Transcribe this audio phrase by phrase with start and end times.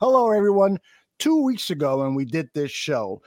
[0.00, 0.80] Hello, everyone.
[1.20, 3.22] Two weeks ago, when we did this show,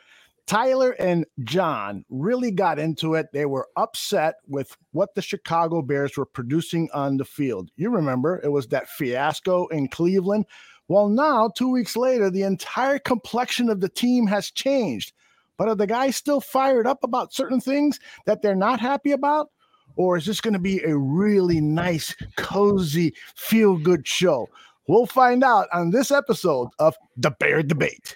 [0.47, 3.27] Tyler and John really got into it.
[3.31, 7.69] They were upset with what the Chicago Bears were producing on the field.
[7.77, 10.45] You remember it was that fiasco in Cleveland.
[10.89, 15.13] Well, now, two weeks later, the entire complexion of the team has changed.
[15.57, 19.51] But are the guys still fired up about certain things that they're not happy about?
[19.95, 24.49] Or is this going to be a really nice, cozy, feel good show?
[24.87, 28.15] We'll find out on this episode of The Bear Debate.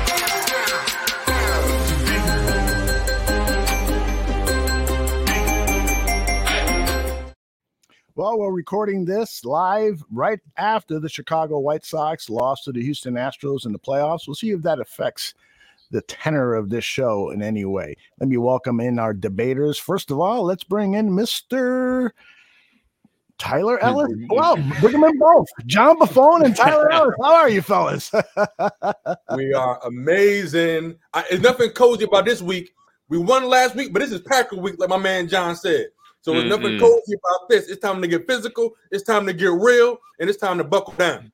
[8.21, 13.15] Well, we're recording this live right after the Chicago White Sox lost to the Houston
[13.15, 14.27] Astros in the playoffs.
[14.27, 15.33] We'll see if that affects
[15.89, 17.95] the tenor of this show in any way.
[18.19, 19.79] Let me welcome in our debaters.
[19.79, 22.11] First of all, let's bring in Mr.
[23.39, 24.11] Tyler Ellis.
[24.29, 25.47] Well, bring them in both.
[25.65, 27.15] John Buffone and Tyler Ellis.
[27.19, 28.11] How are you, fellas?
[29.35, 30.95] we are amazing.
[31.15, 32.71] I, there's nothing cozy about this week.
[33.09, 35.87] We won last week, but this is Packer week, like my man John said.
[36.21, 37.67] So there's nothing cozy about this.
[37.67, 38.71] It's time to get physical.
[38.91, 41.31] It's time to get real, and it's time to buckle down.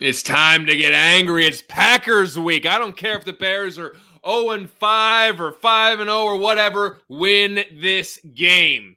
[0.00, 1.46] It's time to get angry.
[1.46, 2.66] It's Packers week.
[2.66, 6.36] I don't care if the Bears are 0 and 5 or 5 and 0 or
[6.36, 7.00] whatever.
[7.08, 8.96] Win this game.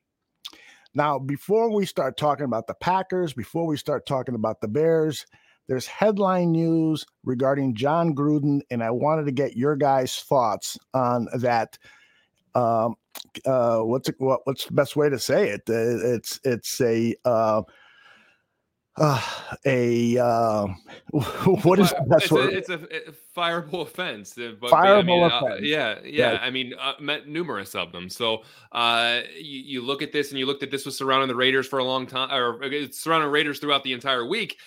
[0.94, 5.26] Now, before we start talking about the Packers, before we start talking about the Bears,
[5.68, 11.28] there's headline news regarding Jon Gruden, and I wanted to get your guys' thoughts on
[11.36, 11.78] that.
[12.56, 12.96] Um,
[13.46, 15.62] uh, what's it, what, what's the best way to say it?
[15.70, 17.62] Uh, it's it's a uh,
[18.98, 19.22] uh,
[19.66, 20.68] a uh,
[21.12, 22.54] what is the best it's word?
[22.54, 22.76] A, it's a,
[23.10, 24.36] a fireable offense.
[24.38, 25.62] uh, But, Fireable I mean, uh, offense.
[25.62, 26.40] yeah, yeah.
[26.42, 28.10] I mean, uh, met numerous of them.
[28.10, 31.36] So uh, you, you look at this, and you looked at this was surrounding the
[31.36, 34.58] Raiders for a long time, or it's surrounding Raiders throughout the entire week.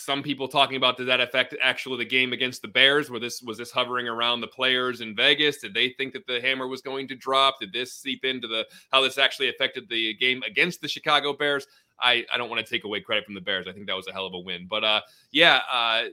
[0.00, 3.10] Some people talking about did that affect actually the game against the Bears?
[3.10, 5.58] Where this was this hovering around the players in Vegas?
[5.58, 7.60] Did they think that the hammer was going to drop?
[7.60, 11.66] Did this seep into the how this actually affected the game against the Chicago Bears?
[12.00, 13.66] I, I don't want to take away credit from the Bears.
[13.68, 14.66] I think that was a hell of a win.
[14.68, 15.00] But uh,
[15.32, 16.04] yeah, uh,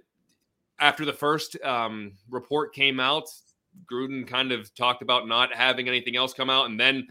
[0.80, 3.30] after the first um, report came out,
[3.90, 7.08] Gruden kind of talked about not having anything else come out, and then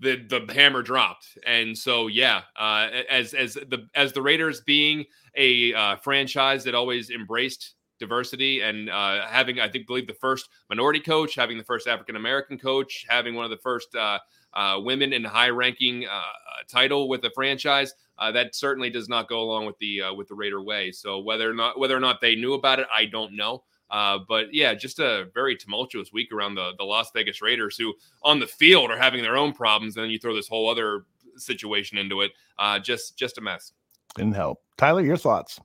[0.00, 1.38] the the hammer dropped.
[1.46, 5.04] And so yeah, uh, as as the as the Raiders being
[5.34, 10.48] a uh, franchise that always embraced diversity and uh, having I think believe the first
[10.68, 14.18] minority coach, having the first African American coach, having one of the first uh,
[14.54, 16.22] uh, women in high ranking uh,
[16.68, 17.92] title with the franchise.
[18.32, 20.90] That certainly does not go along with the with the Raider way.
[20.90, 23.64] So whether or not whether or not they knew about it, I don't know.
[23.90, 27.94] Uh, but yeah, just a very tumultuous week around the the Las Vegas Raiders, who
[28.22, 31.04] on the field are having their own problems, and then you throw this whole other
[31.36, 32.32] situation into it.
[32.58, 33.72] Uh, just just a mess.
[34.14, 34.60] Didn't help.
[34.76, 35.60] Tyler, your thoughts?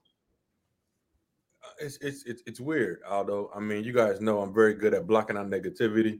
[1.80, 3.52] It's it's it's, it's weird, Aldo.
[3.56, 6.19] I mean, you guys know I'm very good at blocking out negativity,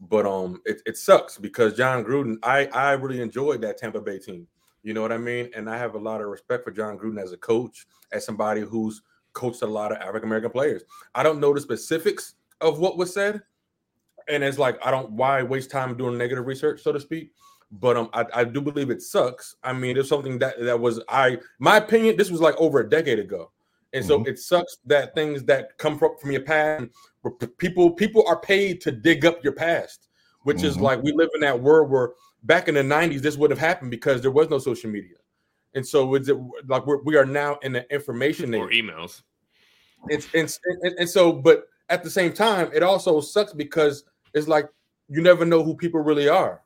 [0.00, 2.36] but um, it, it sucks because Jon Gruden.
[2.42, 4.46] I I really enjoyed that Tampa Bay team.
[4.82, 5.50] You know what I mean?
[5.54, 8.62] And I have a lot of respect for Jon Gruden as a coach, as somebody
[8.62, 10.82] who's coached a lot of African American players.
[11.14, 13.42] I don't know the specifics of what was said,
[14.28, 17.32] and it's like I don't why waste time doing negative research, so to speak.
[17.72, 19.54] But um, I, I do believe it sucks.
[19.62, 22.16] I mean, it's something that that was I my opinion.
[22.16, 23.52] This was like over a decade ago,
[23.92, 24.26] and so Mhm.
[24.28, 26.86] it sucks that things that come from, from your past,
[27.58, 30.08] people people are paid to dig up your past,
[30.42, 30.80] which is Mhm.
[30.82, 32.10] like we live in that world where
[32.42, 35.16] back in the 90s, this would have happened because there was no social media.
[35.74, 36.30] And so it's
[36.66, 38.82] like we're, we are now in the information or age.
[38.82, 39.22] emails.
[40.08, 44.48] It's, it's and, and so, but at the same time, it also sucks because it's
[44.48, 44.68] like
[45.08, 46.62] you never know who people really are.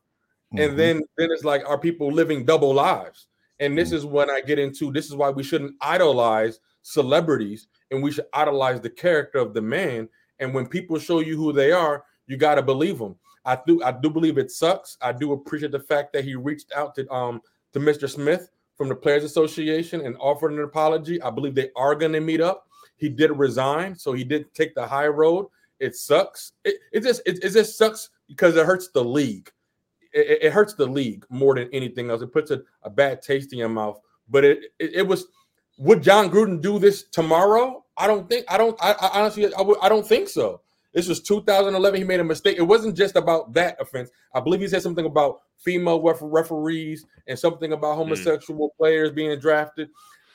[0.55, 0.63] Mm-hmm.
[0.63, 3.27] And then then it's like are people living double lives?
[3.61, 3.97] And this mm-hmm.
[3.97, 8.27] is when I get into this is why we shouldn't idolize celebrities and we should
[8.33, 10.09] idolize the character of the man.
[10.39, 13.17] And when people show you who they are, you got to believe them.
[13.45, 14.97] I do I do believe it sucks.
[15.01, 17.41] I do appreciate the fact that he reached out to um
[17.73, 18.09] to Mr.
[18.09, 21.21] Smith from the Players Association and offered an apology.
[21.23, 22.67] I believe they are going to meet up.
[22.97, 25.47] He did resign, so he did take the high road.
[25.81, 26.53] It sucks.
[26.65, 29.51] It, it just it, it just sucks because it hurts the league.
[30.13, 32.23] It, it, hurts the league more than anything else.
[32.23, 33.99] It puts a, a bad taste in your mouth.
[34.29, 35.27] But it, it, it was
[35.79, 37.85] would Jon Gruden do this tomorrow?
[37.97, 38.45] I don't think.
[38.49, 38.79] I don't.
[38.83, 40.61] I, I honestly, I don't think so.
[40.95, 42.01] This was 2011.
[42.01, 42.57] He made a mistake.
[42.57, 44.11] It wasn't just about that offense.
[44.33, 48.03] I believe he said something about female ref- referees and something about hmm.
[48.03, 48.77] homosexual mm.
[48.79, 49.89] players being drafted.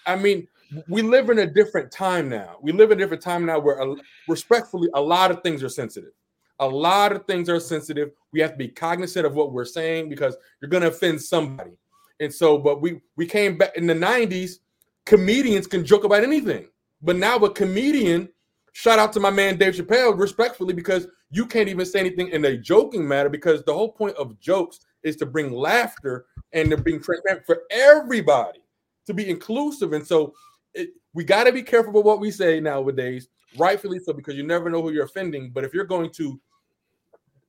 [0.06, 0.47] I mean,
[0.88, 2.57] we live in a different time now.
[2.61, 3.95] We live in a different time now where, uh,
[4.27, 6.11] respectfully, a lot of things are sensitive.
[6.59, 8.11] A lot of things are sensitive.
[8.33, 11.71] We have to be cognizant of what we're saying because you're going to offend somebody.
[12.19, 14.59] And so, but we we came back in the 90s.
[15.06, 16.67] Comedians can joke about anything,
[17.01, 18.29] but now a comedian
[18.74, 22.45] shout out to my man Dave Chappelle, respectfully, because you can't even say anything in
[22.45, 26.77] a joking matter because the whole point of jokes is to bring laughter and to
[26.77, 28.60] bring transparent for everybody
[29.06, 29.94] to be inclusive.
[29.94, 30.33] And so
[30.74, 33.27] it, we got to be careful with what we say nowadays,
[33.57, 35.51] rightfully so, because you never know who you're offending.
[35.51, 36.39] But if you're going to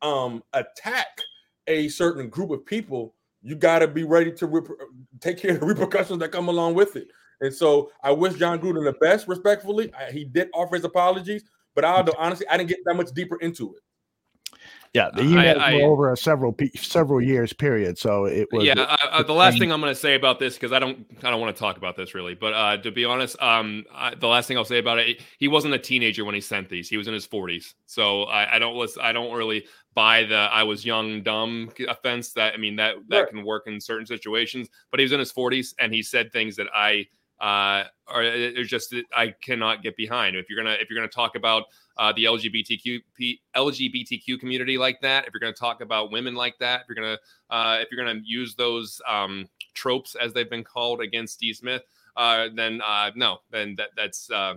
[0.02, 1.20] um, attack
[1.66, 4.68] a certain group of people, you got to be ready to rep-
[5.20, 7.08] take care of the repercussions that come along with it.
[7.40, 9.92] And so I wish Jon Gruden the best, respectfully.
[9.94, 11.44] I, he did offer his apologies,
[11.74, 13.82] but I honestly I didn't get that much deeper into it.
[14.92, 17.96] Yeah, the emails I, I, were over a several several years period.
[17.96, 18.64] So it was.
[18.64, 21.30] Yeah, I, the last thing I'm going to say about this because I don't I
[21.30, 23.84] don't want to talk about this really, but uh, to be honest, um,
[24.18, 26.88] the last thing I'll say about it, he wasn't a teenager when he sent these.
[26.88, 29.64] He was in his 40s, so I, don't listen, I don't really
[29.94, 32.32] buy the I was young dumb offense.
[32.32, 33.28] That I mean that that right.
[33.30, 36.56] can work in certain situations, but he was in his 40s and he said things
[36.56, 37.06] that I
[37.40, 40.36] uh, or it's just I cannot get behind.
[40.36, 41.64] If you're gonna if you're gonna talk about
[41.96, 43.00] uh, the LGBTQ
[43.56, 47.18] LGBTQ community like that, if you're gonna talk about women like that, if you're gonna
[47.48, 51.82] uh, if you're gonna use those um, tropes as they've been called against Steve Smith,
[52.16, 54.54] uh, then uh, no, then that that's uh,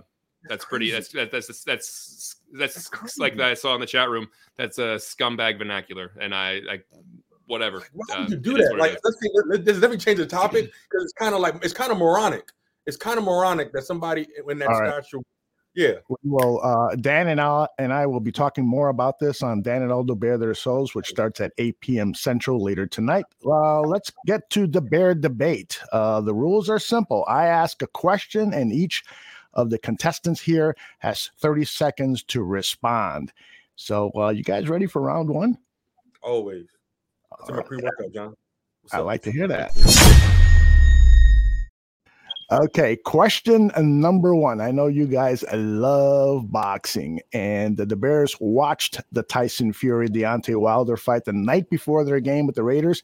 [0.48, 0.90] that's pretty.
[0.90, 4.28] That's that's that's that's that's, that's like that I saw in the chat room.
[4.56, 6.80] That's a scumbag vernacular, and I, I
[7.46, 7.82] whatever.
[7.94, 8.76] Why would you do that?
[8.76, 9.30] Like, let's see.
[9.46, 12.50] Let, let, me change the topic because it's kind of like it's kind of moronic
[12.86, 15.04] it's kind of moronic that somebody when that right.
[15.04, 15.20] statue.
[15.74, 15.94] Yeah.
[16.22, 19.82] Well, uh, Dan and I and I will be talking more about this on Dan
[19.82, 22.14] and Aldo Bear Their Souls, which starts at 8 p.m.
[22.14, 23.24] Central later tonight.
[23.44, 25.80] Uh, let's get to the bear debate.
[25.92, 27.24] Uh, the rules are simple.
[27.26, 29.02] I ask a question, and each
[29.52, 33.32] of the contestants here has 30 seconds to respond.
[33.76, 35.58] So, uh, you guys ready for round one?
[36.22, 36.66] Always.
[37.40, 38.34] It's my pre-workout, John.
[38.92, 40.40] I like to hear that.
[42.52, 44.60] Okay, question number one.
[44.60, 50.98] I know you guys love boxing, and the Bears watched the Tyson Fury Deontay Wilder
[50.98, 53.02] fight the night before their game with the Raiders.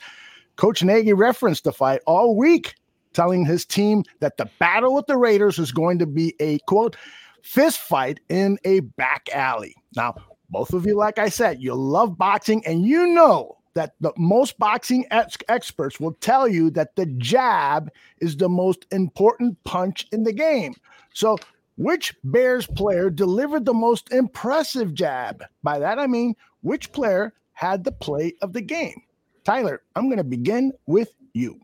[0.56, 2.74] Coach Nagy referenced the fight all week,
[3.14, 6.96] telling his team that the battle with the Raiders was going to be a quote
[7.42, 9.74] fist fight in a back alley.
[9.96, 10.16] Now,
[10.50, 14.58] both of you, like I said, you love boxing, and you know that the most
[14.58, 20.24] boxing ex- experts will tell you that the jab is the most important punch in
[20.24, 20.74] the game.
[21.14, 21.38] So,
[21.76, 25.42] which Bears player delivered the most impressive jab?
[25.62, 29.02] By that I mean, which player had the play of the game?
[29.44, 31.58] Tyler, I'm going to begin with you.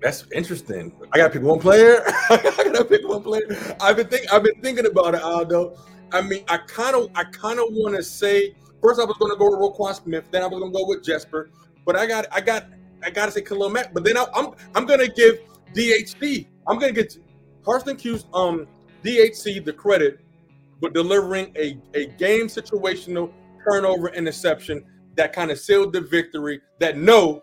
[0.00, 0.92] That's interesting.
[1.12, 2.02] I got to pick one player.
[2.30, 3.76] I got to pick one player.
[3.80, 5.76] I've been think I've been thinking about it, Aldo.
[6.12, 9.32] I mean, I kind of I kind of want to say First, I was going
[9.32, 10.24] to go with Roquan Smith.
[10.30, 11.50] Then I was going to go with Jesper.
[11.84, 12.66] But I got, I got,
[13.02, 13.92] I got to say Khalil Mack.
[13.92, 15.40] But then I, am I'm, I'm going to give
[15.74, 16.46] DHC.
[16.66, 17.16] I'm going to get
[17.64, 18.66] Carson Hughes, um,
[19.04, 20.20] DHC the credit
[20.80, 23.32] for delivering a, a game situational
[23.64, 24.84] turnover interception
[25.16, 26.60] that kind of sealed the victory.
[26.78, 27.42] That no,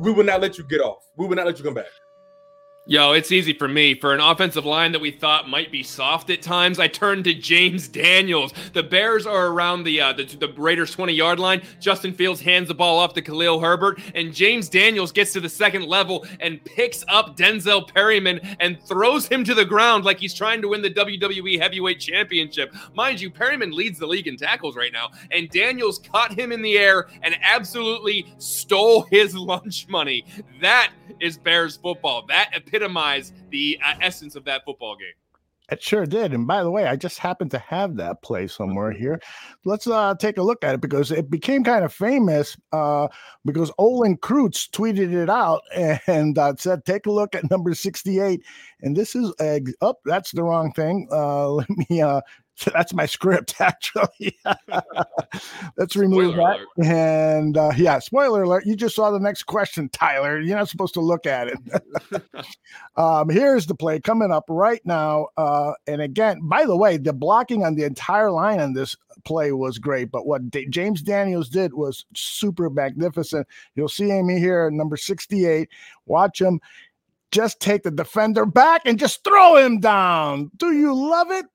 [0.00, 1.04] we will not let you get off.
[1.16, 1.86] We will not let you come back.
[2.86, 3.94] Yo, it's easy for me.
[3.94, 7.32] For an offensive line that we thought might be soft at times, I turned to
[7.32, 8.52] James Daniels.
[8.74, 11.62] The Bears are around the uh, the, the Raiders 20 yard line.
[11.80, 15.48] Justin Fields hands the ball off to Khalil Herbert, and James Daniels gets to the
[15.48, 20.34] second level and picks up Denzel Perryman and throws him to the ground like he's
[20.34, 22.74] trying to win the WWE Heavyweight Championship.
[22.92, 26.60] Mind you, Perryman leads the league in tackles right now, and Daniels caught him in
[26.60, 30.26] the air and absolutely stole his lunch money.
[30.60, 32.26] That is Bears football.
[32.28, 35.08] That epitomize the uh, essence of that football game.
[35.70, 36.34] It sure did.
[36.34, 39.00] And by the way, I just happen to have that play somewhere mm-hmm.
[39.00, 39.20] here.
[39.64, 43.08] Let's uh, take a look at it because it became kind of famous uh,
[43.46, 45.62] because Olin Kreutz tweeted it out
[46.06, 48.42] and uh, said, take a look at number 68.
[48.82, 49.62] And this is, up.
[49.80, 51.08] oh, that's the wrong thing.
[51.10, 52.20] Uh, let me uh,
[52.56, 54.38] so that's my script, actually.
[55.76, 56.60] Let's remove spoiler that.
[56.60, 56.94] Alert.
[56.94, 58.66] And uh, yeah, spoiler alert.
[58.66, 60.40] You just saw the next question, Tyler.
[60.40, 61.58] You're not supposed to look at it.
[62.96, 65.28] um, here's the play coming up right now.
[65.36, 69.52] Uh, and again, by the way, the blocking on the entire line on this play
[69.52, 70.10] was great.
[70.10, 73.46] But what D- James Daniels did was super magnificent.
[73.74, 75.68] You'll see him here, number 68.
[76.06, 76.60] Watch him
[77.30, 80.52] just take the defender back and just throw him down.
[80.56, 81.46] Do you love it?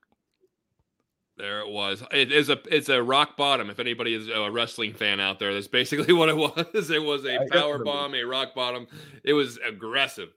[1.40, 2.02] There it was.
[2.12, 3.70] It is a it's a rock bottom.
[3.70, 6.90] If anybody is a wrestling fan out there, that's basically what it was.
[6.90, 8.86] It was a power bomb, a rock bottom.
[9.24, 10.28] It was aggressive.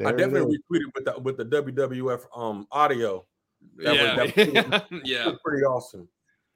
[0.00, 3.24] There I definitely retweeted with the with the WWF um audio.
[3.76, 6.08] That yeah, was, that was, yeah, pretty awesome.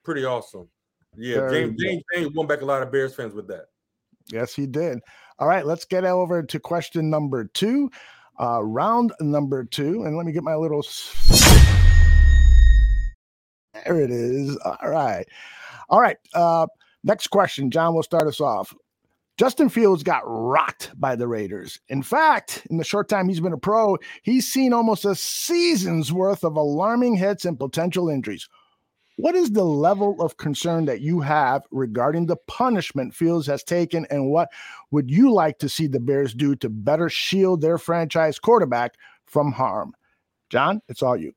[0.05, 0.67] Pretty awesome.
[1.17, 3.67] Yeah, James, James James won back a lot of Bears fans with that.
[4.33, 4.99] Yes, he did.
[5.39, 7.89] All right, let's get over to question number two,
[8.41, 10.83] uh, round number two, and let me get my little.
[13.73, 14.57] There it is.
[14.59, 15.27] All right.
[15.89, 16.17] All right.
[16.35, 16.67] Uh,
[17.05, 17.71] next question.
[17.71, 18.75] John will start us off.
[19.39, 21.81] Justin Fields got rocked by the Raiders.
[21.89, 26.13] In fact, in the short time he's been a pro, he's seen almost a season's
[26.13, 28.51] worth of alarming hits and potential injuries.
[29.17, 34.07] What is the level of concern that you have regarding the punishment Fields has taken,
[34.11, 34.51] and what
[34.91, 39.53] would you like to see the Bears do to better shield their franchise quarterback from
[39.53, 39.95] harm?
[40.51, 41.33] John, it's all you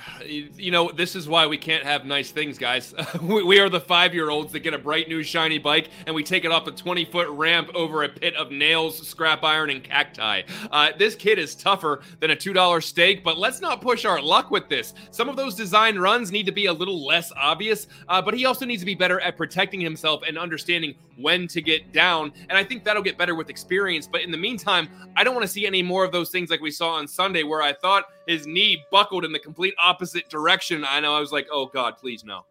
[0.26, 2.94] you know, this is why we can't have nice things, guys.
[3.22, 6.22] we are the five year olds that get a bright new shiny bike and we
[6.22, 9.84] take it off a 20 foot ramp over a pit of nails, scrap iron, and
[9.84, 10.42] cacti.
[10.70, 14.50] Uh, this kid is tougher than a $2 steak, but let's not push our luck
[14.50, 14.94] with this.
[15.10, 18.46] Some of those design runs need to be a little less obvious, uh, but he
[18.46, 22.32] also needs to be better at protecting himself and understanding when to get down.
[22.48, 24.08] And I think that'll get better with experience.
[24.10, 26.60] But in the meantime, I don't want to see any more of those things like
[26.60, 30.84] we saw on Sunday where I thought his knee buckled in the complete opposite direction.
[30.88, 32.46] I know I was like, oh God, please no.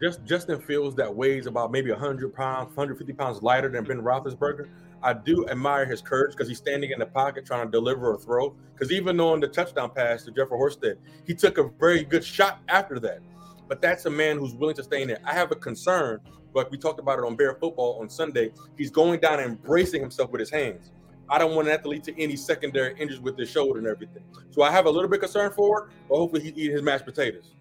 [0.00, 4.68] Just Justin Fields that weighs about maybe 100 pounds, 150 pounds lighter than Ben Roethlisberger.
[5.02, 8.18] I do admire his courage because he's standing in the pocket trying to deliver a
[8.18, 8.54] throw.
[8.74, 12.24] Because even though on the touchdown pass to Jeffrey Horsted, he took a very good
[12.24, 13.20] shot after that.
[13.68, 15.20] But that's a man who's willing to stay in there.
[15.24, 16.20] I have a concern,
[16.54, 18.52] but we talked about it on Bear Football on Sunday.
[18.76, 20.90] He's going down and embracing himself with his hands.
[21.30, 24.24] I don't want that to lead to any secondary injuries with his shoulder and everything.
[24.50, 27.04] So I have a little bit concern for it, but hopefully he eating his mashed
[27.04, 27.52] potatoes.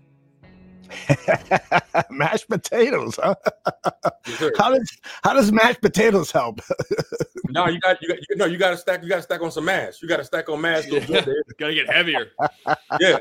[2.10, 3.36] mashed potatoes, huh?
[4.28, 6.62] Yes, how does how does mashed potatoes help?
[7.50, 9.04] no, you got you got you, no, you got to stack.
[9.04, 10.02] You got to stack on some mash.
[10.02, 10.88] You got to stack on mash.
[10.88, 11.00] Yeah.
[11.60, 12.28] got to get heavier.
[13.00, 13.18] yeah,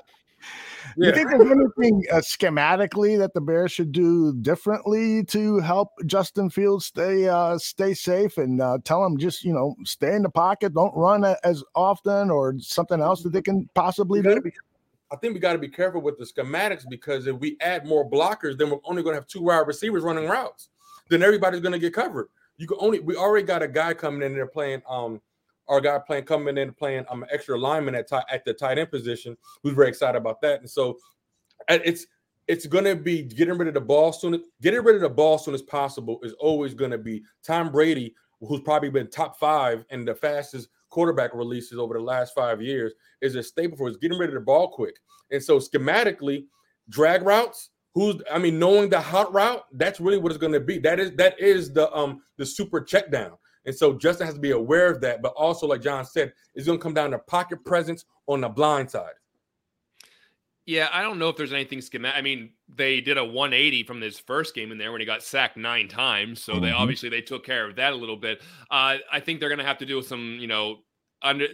[0.96, 1.08] yeah.
[1.08, 6.50] You think there's anything uh, schematically that the Bears should do differently to help Justin
[6.50, 10.30] Fields stay uh, stay safe and uh, tell him just you know stay in the
[10.30, 14.40] pocket, don't run as often, or something else that they can possibly do?
[14.40, 14.52] Be,
[15.10, 18.08] I think we got to be careful with the schematics because if we add more
[18.08, 20.68] blockers, then we're only going to have two wide receivers running routes.
[21.08, 22.28] Then everybody's going to get covered.
[22.56, 25.20] You can only we already got a guy coming in there playing um
[25.68, 28.90] our guy playing coming in playing I'm an extra lineman at at the tight end
[28.90, 30.60] position who's very excited about that.
[30.60, 30.98] And so
[31.68, 32.06] it's
[32.48, 34.42] it's gonna be getting rid of the ball soon.
[34.62, 38.60] Getting rid of the ball soon as possible is always gonna be Tom Brady, who's
[38.60, 43.34] probably been top five and the fastest quarterback releases over the last five years, is
[43.34, 44.96] a staple for us getting rid of the ball quick.
[45.30, 46.46] And so schematically,
[46.88, 47.70] drag routes.
[47.94, 50.78] Who's I mean, knowing the hot route, that's really what it's going to be.
[50.78, 53.32] That is that is the um the super check down.
[53.66, 55.20] And so Justin has to be aware of that.
[55.20, 58.48] But also, like John said, it's going to come down to pocket presence on the
[58.48, 59.12] blind side.
[60.66, 62.18] Yeah, I don't know if there's anything schematic.
[62.18, 65.22] I mean, they did a 180 from this first game in there when he got
[65.22, 66.42] sacked nine times.
[66.42, 66.64] So mm-hmm.
[66.64, 68.42] they obviously they took care of that a little bit.
[68.70, 70.78] Uh, I think they're going to have to do some, you know,
[71.22, 71.46] under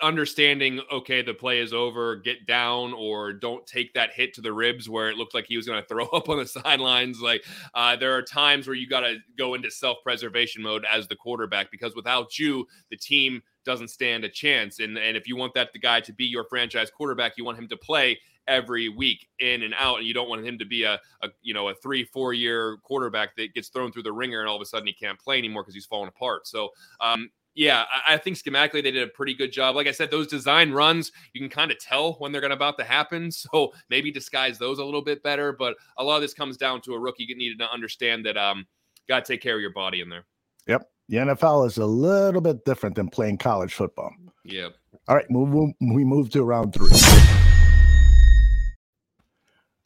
[0.00, 4.52] understanding, okay, the play is over, get down, or don't take that hit to the
[4.52, 7.20] ribs where it looked like he was going to throw up on the sidelines.
[7.20, 11.08] Like uh, there are times where you got to go into self preservation mode as
[11.08, 14.80] the quarterback because without you, the team doesn't stand a chance.
[14.80, 17.58] And and if you want that the guy to be your franchise quarterback, you want
[17.58, 20.82] him to play every week in and out and you don't want him to be
[20.82, 24.40] a, a you know a three four year quarterback that gets thrown through the ringer
[24.40, 27.28] and all of a sudden he can't play anymore because he's falling apart so um,
[27.58, 29.74] yeah, I, I, think schematically they did a pretty good job.
[29.74, 32.78] Like I said, those design runs, you can kind of tell when they're going about
[32.78, 33.30] to happen.
[33.38, 35.52] So maybe disguise those a little bit better.
[35.52, 38.66] But a lot of this comes down to a rookie needed to understand that um
[39.08, 40.24] got to take care of your body in there.
[40.66, 40.88] Yep.
[41.08, 44.12] The NFL is a little bit different than playing college football.
[44.44, 44.74] Yep.
[45.08, 46.90] All right, move, we move to round three.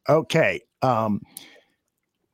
[0.09, 0.61] Okay.
[0.83, 1.21] Um,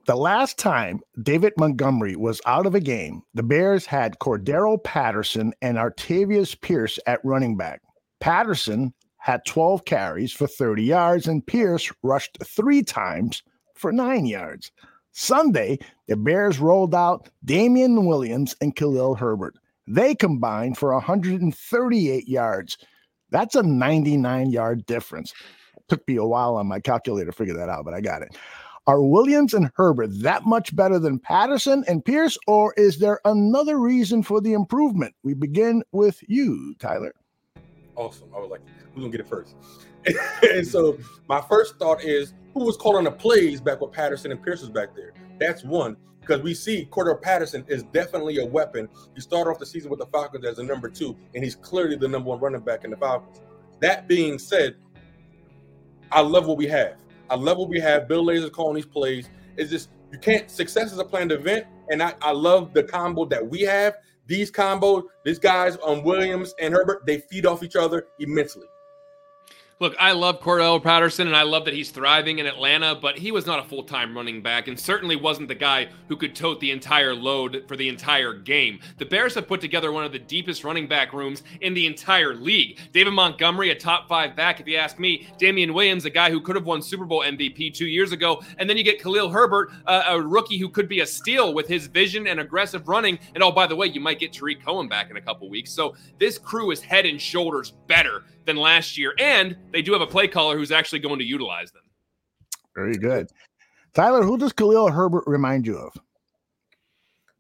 [0.09, 5.53] the last time David Montgomery was out of a game, the Bears had Cordarrelle Patterson
[5.61, 7.83] and Artavis Pierce at running back.
[8.19, 13.43] Patterson had 12 carries for 30 yards, and Pierce rushed three times
[13.75, 14.73] for nine yards.
[15.13, 19.57] Sunday, the Bears rolled out Damien Williams and Khalil Herbert.
[19.87, 22.79] They combined for 138 yards.
[23.29, 25.35] That's a 99 yard difference.
[25.77, 28.23] It took me a while on my calculator to figure that out, but I got
[28.23, 28.35] it.
[28.89, 33.77] Are Williams and Herbert that much better than Patterson and Pierce, or is there another
[33.77, 35.15] reason for the improvement?
[35.23, 37.15] We begin with you, Tyler.
[37.97, 38.31] Awesome.
[38.35, 38.63] I was like,
[38.95, 39.57] who's gonna get it first?
[40.55, 40.97] and so
[41.29, 44.71] my first thought is who was calling the plays back with Patterson and Pierce was
[44.71, 45.13] back there?
[45.39, 48.89] That's one because we see Cordarrelle Patterson is definitely a weapon.
[49.15, 51.97] He started off the season with the Falcons as a number two, and he's clearly
[51.97, 53.43] the number one running back in the Falcons.
[53.81, 54.77] That being said,
[56.11, 56.97] I love what we have.
[57.31, 58.09] I love what we have.
[58.09, 59.29] Bill Lazor calling these plays.
[59.57, 63.25] It's just you can't success is a planned event, and I, I love the combo
[63.27, 63.97] that we have.
[64.27, 68.67] These combos, these guys on um, Williams and Herbert, they feed off each other immensely.
[69.81, 73.31] Look, I love Cordarrelle Patterson and I love that he's thriving in Atlanta, but he
[73.31, 76.59] was not a full time running back and certainly wasn't the guy who could tote
[76.59, 78.81] the entire load for the entire game.
[78.97, 82.35] The Bears have put together one of the deepest running back rooms in the entire
[82.35, 82.77] league.
[82.93, 85.29] David Montgomery, a top five back, if you ask me.
[85.39, 88.43] Damien Williams, a guy who could have won Super Bowl MVP two years ago.
[88.59, 91.69] And then you get Khalil Herbert, uh, a rookie who could be a steal with
[91.69, 93.17] his vision and aggressive running.
[93.33, 95.71] And oh, by the way, you might get Tarik Cohen back in a couple weeks.
[95.71, 99.15] So this crew is head and shoulders better than last year.
[99.19, 101.83] And they do have a play caller who's actually going to utilize them.
[102.75, 103.29] Very good.
[103.95, 105.93] Tyler, who does Khalil Herbert remind you of?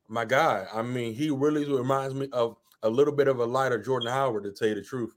[0.06, 0.66] My guy.
[0.72, 4.44] I mean, he really reminds me of a little bit of a lighter Jordan Howard,
[4.44, 5.14] to tell you the truth.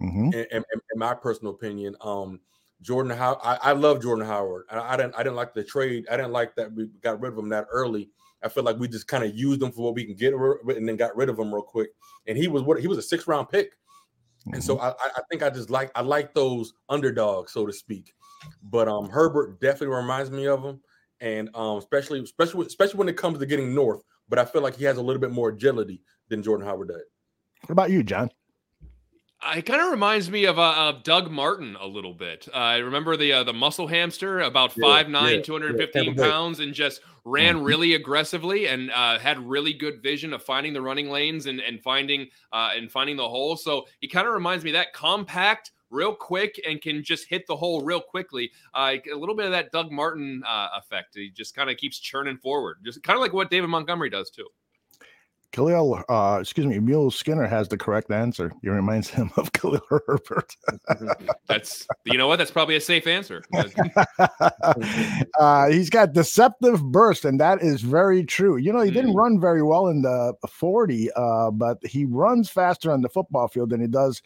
[0.00, 0.32] Mm-hmm.
[0.32, 2.40] In, in, in, my personal opinion, um,
[2.82, 3.38] Jordan Howard.
[3.44, 4.64] I, I, love Jordan Howard.
[4.70, 5.14] I, I, didn't.
[5.14, 6.06] I didn't like the trade.
[6.10, 8.10] I didn't like that we got rid of him that early.
[8.42, 10.88] I feel like we just kind of used him for what we can get, and
[10.88, 11.90] then got rid of him real quick.
[12.26, 13.72] And he was what he was a six round pick.
[14.52, 14.84] And so mm-hmm.
[14.84, 18.12] I, I think I just like I like those underdogs, so to speak.
[18.62, 20.80] But um Herbert definitely reminds me of him,
[21.20, 24.02] and um especially especially especially when it comes to getting north.
[24.28, 26.96] But I feel like he has a little bit more agility than Jordan Howard did.
[27.62, 28.30] What about you, John?
[29.54, 32.48] It kind of reminds me of, uh, of Doug Martin a little bit.
[32.48, 36.60] Uh, I remember the uh, the muscle hamster, about five nine, two hundred fifteen pounds,
[36.60, 37.64] and just ran mm-hmm.
[37.64, 41.82] really aggressively and uh, had really good vision of finding the running lanes and and
[41.82, 43.56] finding uh, and finding the hole.
[43.56, 47.56] So he kind of reminds me that compact, real quick, and can just hit the
[47.56, 48.50] hole real quickly.
[48.74, 51.14] Uh, a little bit of that Doug Martin uh, effect.
[51.14, 54.30] He just kind of keeps churning forward, just kind of like what David Montgomery does
[54.30, 54.48] too.
[55.54, 58.52] Khalil, uh, excuse me, Mule Skinner has the correct answer.
[58.60, 60.56] He reminds him of Khalil Herbert.
[61.46, 62.38] That's you know what?
[62.38, 63.44] That's probably a safe answer.
[65.38, 68.56] uh, he's got deceptive burst, and that is very true.
[68.56, 69.16] You know, he didn't mm.
[69.16, 73.70] run very well in the 40, uh, but he runs faster on the football field
[73.70, 74.22] than he does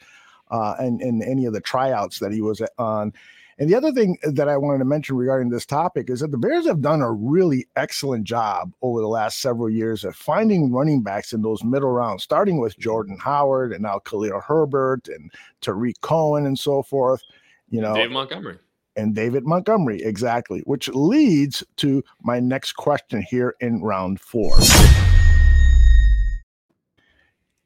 [0.51, 3.13] uh, in, in any of the tryouts that he was on.
[3.59, 6.39] And the other thing that I wanted to mention regarding this topic is that the
[6.39, 11.03] Bears have done a really excellent job over the last several years of finding running
[11.03, 16.01] backs in those middle rounds, starting with Jordan Howard and now Khalil Herbert and Tarik
[16.03, 17.23] Cohen and so forth.
[17.69, 18.59] You know, David Montgomery.
[18.97, 24.59] And David Montgomery, exactly, which leads to my next question here in round four.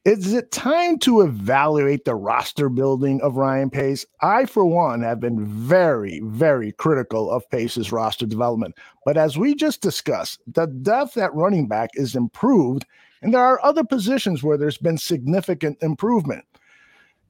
[0.05, 4.05] Is it time to evaluate the roster building of Ryan Pace?
[4.21, 8.75] I, for one, have been very, very critical of Pace's roster development.
[9.07, 12.85] But as we just discussed, the depth at running back is improved,
[13.23, 16.45] and there are other positions where there's been significant improvement.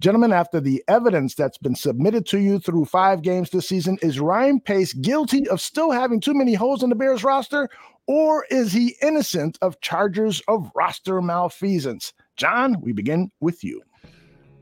[0.01, 4.19] Gentlemen, after the evidence that's been submitted to you through five games this season, is
[4.19, 7.69] Ryan Pace guilty of still having too many holes in the Bears roster,
[8.07, 12.15] or is he innocent of charges of roster malfeasance?
[12.37, 13.83] John, we begin with you.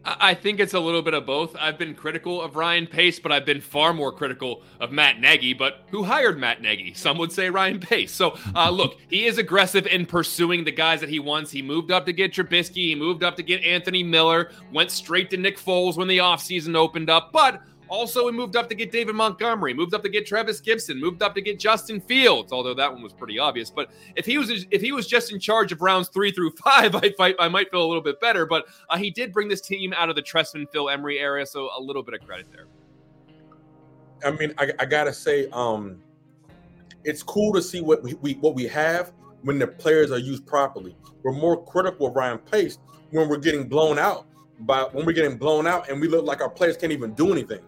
[0.05, 1.55] I think it's a little bit of both.
[1.59, 5.53] I've been critical of Ryan Pace, but I've been far more critical of Matt Nagy.
[5.53, 6.95] But who hired Matt Nagy?
[6.95, 8.11] Some would say Ryan Pace.
[8.11, 11.51] So, uh, look, he is aggressive in pursuing the guys that he wants.
[11.51, 12.87] He moved up to get Trubisky.
[12.87, 14.53] He moved up to get Anthony Miller.
[14.73, 17.31] Went straight to Nick Foles when the offseason opened up.
[17.31, 21.01] But also, we moved up to get David Montgomery, moved up to get Trevis Gipson,
[21.01, 22.53] moved up to get Justin Fields.
[22.53, 23.69] Although that one was pretty obvious.
[23.69, 26.95] But if he was if he was just in charge of rounds three through five,
[26.95, 28.47] I fight I might feel a little bit better.
[28.47, 31.69] But uh, he did bring this team out of the Trestman Phil Emery area, so
[31.77, 32.67] a little bit of credit there.
[34.25, 36.01] I mean, I, I gotta say, um,
[37.03, 40.47] it's cool to see what we, we what we have when the players are used
[40.47, 40.97] properly.
[41.25, 42.79] We're more critical of Ryan Pace
[43.11, 44.27] when we're getting blown out
[44.61, 47.33] by when we're getting blown out and we look like our players can't even do
[47.33, 47.61] anything.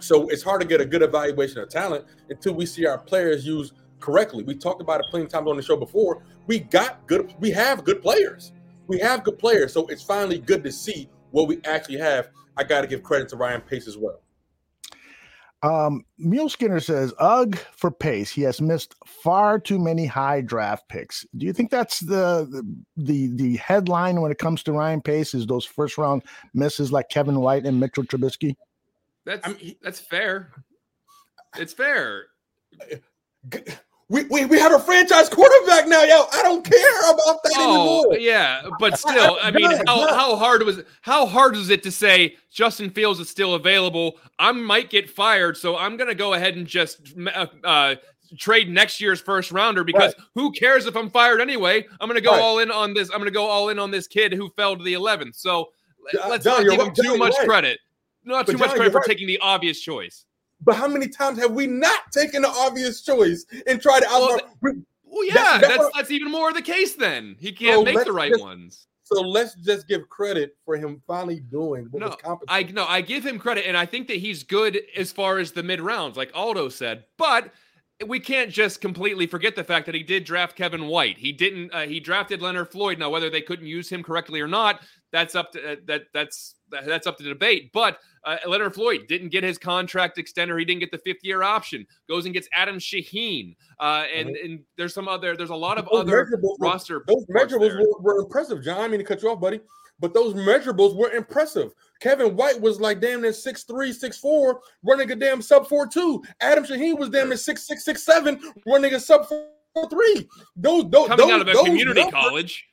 [0.00, 3.46] So it's hard to get a good evaluation of talent until we see our players
[3.46, 4.42] used correctly.
[4.42, 6.22] We talked about it plenty of times on the show before.
[6.46, 8.52] We got good, we have good players.
[8.86, 9.72] We have good players.
[9.72, 12.30] So it's finally good to see what we actually have.
[12.56, 14.20] I got to give credit to Ryan Pace as well.
[15.62, 18.30] Um, Mule Skinner says, "Ugh for Pace.
[18.30, 21.26] He has missed far too many high draft picks.
[21.36, 22.64] Do you think that's the
[22.96, 25.34] the the headline when it comes to Ryan Pace?
[25.34, 26.22] Is those first round
[26.54, 28.56] misses like Kevin White and Mitchell Trubisky?
[29.24, 30.52] That's I mean, that's fair.
[31.56, 32.26] It's fair.
[34.10, 36.24] We, we, we have a franchise quarterback now, yo.
[36.32, 38.18] I don't care about that oh, anymore.
[38.18, 41.92] Yeah, but still, I, I mean, how, how hard was how hard was it to
[41.92, 44.18] say Justin Fields is still available?
[44.40, 47.94] I might get fired, so I'm gonna go ahead and just uh, uh,
[48.36, 50.26] trade next year's first rounder because right.
[50.34, 51.86] who cares if I'm fired anyway?
[52.00, 52.40] I'm gonna go right.
[52.40, 53.10] all in on this.
[53.10, 55.36] I'm gonna go all in on this kid who fell to the 11th.
[55.36, 55.70] So
[56.28, 57.46] let's John, not give him too much right.
[57.46, 57.78] credit.
[58.24, 59.06] Not but too John, much credit for right.
[59.06, 60.24] taking the obvious choice.
[60.62, 64.74] But how many times have we not taken the obvious choice and tried to well,
[65.04, 67.36] well yeah, that's, that's, that's, that's, even more the case then.
[67.38, 68.86] He can't so make the right just, ones.
[69.04, 73.00] So let's just give credit for him finally doing what no, was I no, I
[73.00, 76.16] give him credit, and I think that he's good as far as the mid rounds,
[76.16, 77.04] like Aldo said.
[77.16, 77.52] But
[78.06, 81.18] we can't just completely forget the fact that he did draft Kevin White.
[81.18, 81.72] He didn't.
[81.72, 82.98] Uh, he drafted Leonard Floyd.
[82.98, 84.80] Now, whether they couldn't use him correctly or not,
[85.10, 86.02] that's up to uh, that.
[86.14, 87.70] That's that's up to debate.
[87.72, 90.58] But uh, Leonard Floyd didn't get his contract extender.
[90.58, 91.86] He didn't get the fifth year option.
[92.08, 93.56] Goes and gets Adam Shaheen.
[93.78, 95.36] Uh, and and there's some other.
[95.36, 96.28] There's a lot of those other
[96.60, 97.04] roster.
[97.06, 98.80] Those measurables were, were, impressive, John.
[98.80, 99.60] I mean to cut you off, buddy.
[100.00, 101.72] But those measurables were impressive.
[102.00, 106.24] Kevin White was like damn near 6'3, 6'4, running a damn sub 4'2.
[106.40, 109.28] Adam Shaheen was damn near 6'6, 6'7, running a sub
[109.76, 110.26] 4'3.
[110.56, 112.66] Those, those, Coming those, out of a community numbers, college.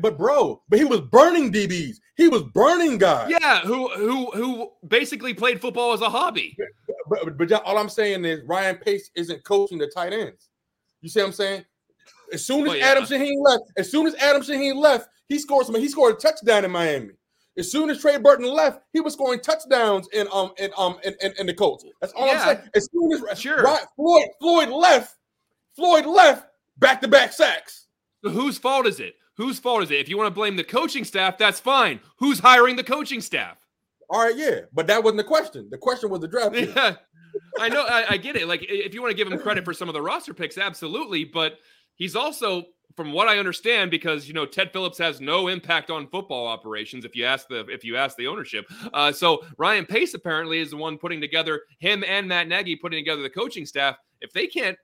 [0.00, 1.96] But bro, but he was burning DBs.
[2.16, 3.30] He was burning guys.
[3.30, 6.56] Yeah, who who who basically played football as a hobby.
[7.08, 10.48] But, but, but all I'm saying is Ryan Pace isn't coaching the tight ends.
[11.00, 11.64] You see what I'm saying?
[12.32, 12.86] As soon as well, yeah.
[12.86, 15.74] Adam Shaheen left, as soon as Adam Shaheen left, he scored some.
[15.74, 17.10] He scored a touchdown in Miami.
[17.58, 21.14] As soon as Trey Burton left, he was scoring touchdowns in um in um in,
[21.20, 21.84] in, in the Colts.
[22.00, 22.32] That's all yeah.
[22.32, 22.68] I'm saying.
[22.74, 23.62] As soon as sure.
[23.62, 25.16] Right, Floyd Floyd left,
[25.76, 26.46] Floyd left
[26.78, 27.86] back to back sacks.
[28.24, 29.14] So whose fault is it?
[29.36, 29.98] Whose fault is it?
[29.98, 32.00] If you want to blame the coaching staff, that's fine.
[32.18, 33.56] Who's hiring the coaching staff?
[34.10, 35.68] All right, yeah, but that wasn't the question.
[35.70, 36.54] The question was the draft.
[36.56, 36.96] Yeah,
[37.58, 37.86] I know.
[37.88, 38.46] I, I get it.
[38.46, 41.24] Like, if you want to give him credit for some of the roster picks, absolutely.
[41.24, 41.54] But
[41.94, 42.64] he's also,
[42.94, 47.06] from what I understand, because you know Ted Phillips has no impact on football operations.
[47.06, 50.72] If you ask the if you ask the ownership, uh, so Ryan Pace apparently is
[50.72, 53.96] the one putting together him and Matt Nagy putting together the coaching staff.
[54.20, 54.76] If they can't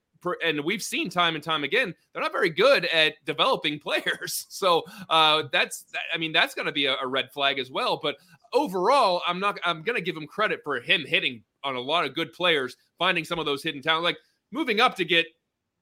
[0.44, 4.82] and we've seen time and time again they're not very good at developing players so
[5.10, 8.16] uh, that's i mean that's going to be a, a, red flag as well but
[8.52, 12.04] overall i'm not i'm going to give him credit for him hitting on a lot
[12.04, 14.18] of good players finding some of those hidden talent like
[14.50, 15.26] moving up to get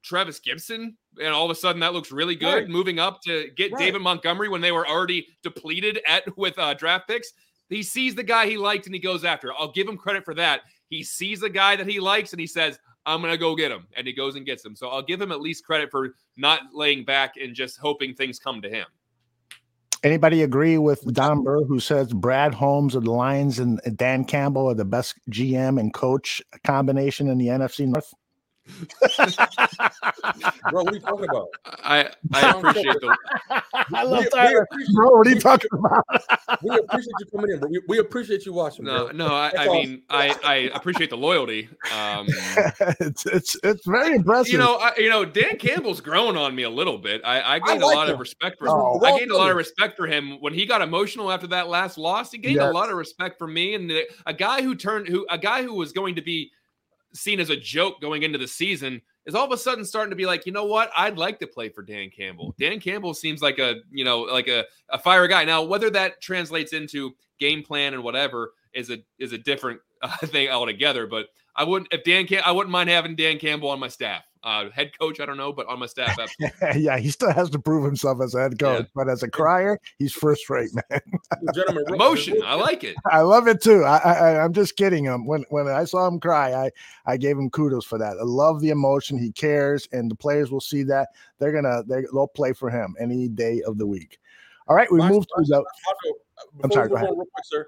[0.03, 2.55] Trevis Gipson, and all of a sudden that looks really good.
[2.55, 2.69] Right.
[2.69, 3.81] Moving up to get right.
[3.81, 7.33] David Montgomery when they were already depleted at with uh, draft picks.
[7.69, 9.53] He sees the guy he liked and he goes after.
[9.53, 10.61] I'll give him credit for that.
[10.89, 13.71] He sees the guy that he likes and he says, I'm going to go get
[13.71, 13.87] him.
[13.97, 14.77] And he goes and gets him.
[14.77, 18.39] So I'll give him at least credit for not laying back and just hoping things
[18.39, 18.87] come to him.
[20.03, 24.69] Anybody agree with Don Burr, who says Brad Holmes of the Lions and Dan Campbell
[24.69, 28.13] are the best GM and coach combination in the NFC North?
[30.71, 31.49] Bro, what are you talking about?
[31.85, 33.17] I I appreciate the.
[33.95, 34.67] I love we, Tyler.
[34.75, 36.05] We Bro, what are you talking about?
[36.63, 38.85] we appreciate you coming in, but we, we appreciate you watching.
[38.85, 39.17] No, bro.
[39.17, 41.69] no, I, I mean, I I appreciate the loyalty.
[41.95, 42.27] Um,
[43.01, 44.53] it's it's it's very impressive.
[44.53, 47.23] You know, I, you know, Dan Campbell's growing on me a little bit.
[47.25, 48.15] I, I gained I like a lot him.
[48.15, 48.73] of respect for him.
[48.75, 51.69] Oh, I gained a lot of respect for him when he got emotional after that
[51.69, 52.33] last loss.
[52.33, 52.69] He gained yes.
[52.69, 55.63] a lot of respect for me and the, a guy who turned who a guy
[55.63, 56.51] who was going to be
[57.17, 60.17] seen as a joke going into the season is all of a sudden starting to
[60.17, 60.91] be like, you know what?
[60.97, 62.55] I'd like to play for Dan Campbell.
[62.59, 65.45] Dan Campbell seems like a, you know, like a, a fire guy.
[65.45, 70.17] Now, whether that translates into game plan and whatever is a is a different uh,
[70.19, 71.07] thing altogether.
[71.07, 71.27] But
[71.57, 74.23] I wouldn't if Dan Cam- I wouldn't mind having Dan Campbell on my staff.
[74.45, 76.17] Uh, head coach, I don't know, but on my staff,
[76.77, 78.89] yeah, he still has to prove himself as a head coach, yeah.
[78.95, 81.01] but as a crier, he's first rate, man.
[81.53, 82.95] Gentlemen, emotion, I like it.
[83.11, 83.83] I love it too.
[83.83, 85.27] I, I, I'm just kidding him.
[85.27, 86.71] When when I saw him cry, I
[87.07, 88.19] I gave him kudos for that.
[88.19, 89.19] I love the emotion.
[89.19, 91.09] He cares, and the players will see that.
[91.41, 94.21] They're gonna they, they'll play for him any day of the week.
[94.69, 95.65] All right, we move to the.
[96.63, 97.09] I'm sorry, go ahead.
[97.09, 97.67] Real quick, sir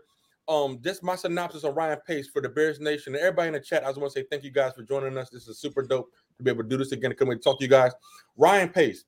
[0.48, 3.84] um, my synopsis on Ryan Pace for the Bears Nation and everybody in the chat.
[3.84, 5.28] I just want to say thank you guys for joining us.
[5.28, 7.64] This is super dope to be able to do this again come and talk to
[7.64, 7.92] you guys.
[8.36, 9.04] Ryan Pace,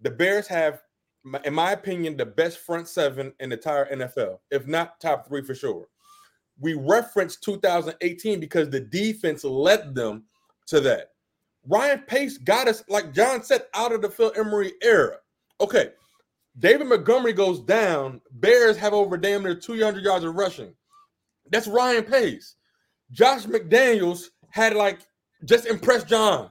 [0.00, 0.82] the Bears have,
[1.44, 5.42] in my opinion, the best front seven in the entire NFL, if not top three
[5.42, 5.86] for sure.
[6.58, 10.24] We reference 2018 because the defense led them
[10.66, 11.12] to that.
[11.68, 15.18] Ryan Pace got us, like John said, out of the Phil Emery era.
[15.60, 15.90] Okay,
[16.58, 18.20] David Montgomery goes down.
[18.32, 20.74] Bears have over damn near 200 yards of rushing.
[21.50, 22.56] That's Ryan Pace.
[23.10, 25.00] Josh McDaniels had like
[25.44, 26.50] just impressed John.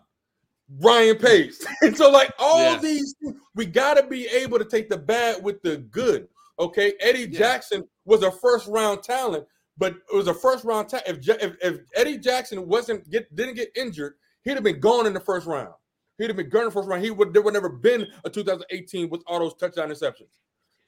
[0.82, 1.66] Ryan Pace.
[1.82, 2.80] and so, like all yeah.
[2.80, 3.16] these,
[3.56, 6.28] we got to be able to take the bad with the good.
[6.60, 6.94] Okay.
[7.00, 7.40] Eddie yeah.
[7.40, 9.46] Jackson was a first round talent,
[9.78, 11.08] but it was a first round talent.
[11.08, 15.14] If, if, if Eddie Jackson wasn't get didn't get injured, he'd have been gone in
[15.14, 15.74] the first round.
[16.18, 17.04] He'd have been gone in the first round.
[17.04, 20.38] He would there would never been a 2018 with all those touchdown interceptions.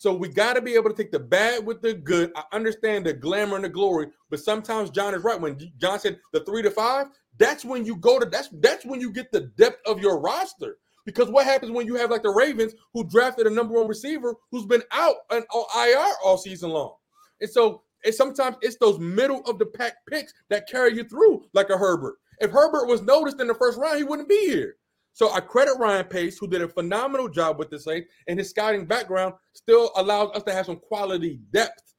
[0.01, 2.31] So we got to be able to take the bad with the good.
[2.35, 5.39] I understand the glamour and the glory, but sometimes John is right.
[5.39, 7.05] When John said the three to five,
[7.37, 10.77] that's when you go to that's that's when you get the depth of your roster.
[11.05, 14.33] Because what happens when you have like the Ravens who drafted a number one receiver
[14.49, 15.43] who's been out on
[15.77, 16.95] IR all season long,
[17.39, 21.43] and so and sometimes it's those middle of the pack picks that carry you through,
[21.53, 22.15] like a Herbert.
[22.39, 24.77] If Herbert was noticed in the first round, he wouldn't be here.
[25.13, 28.49] So I credit Ryan Pace, who did a phenomenal job with the Saints, and his
[28.49, 31.93] scouting background still allows us to have some quality depth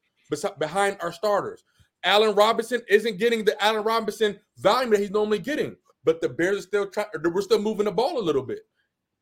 [0.59, 1.62] behind our starters.
[2.05, 6.59] Allen Robinson isn't getting the Allen Robinson volume that he's normally getting, but the Bears
[6.59, 7.07] are still trying.
[7.22, 8.61] We're still moving the ball a little bit.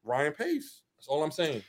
[0.05, 0.83] Ryan Pace.
[0.96, 1.62] That's all I'm saying.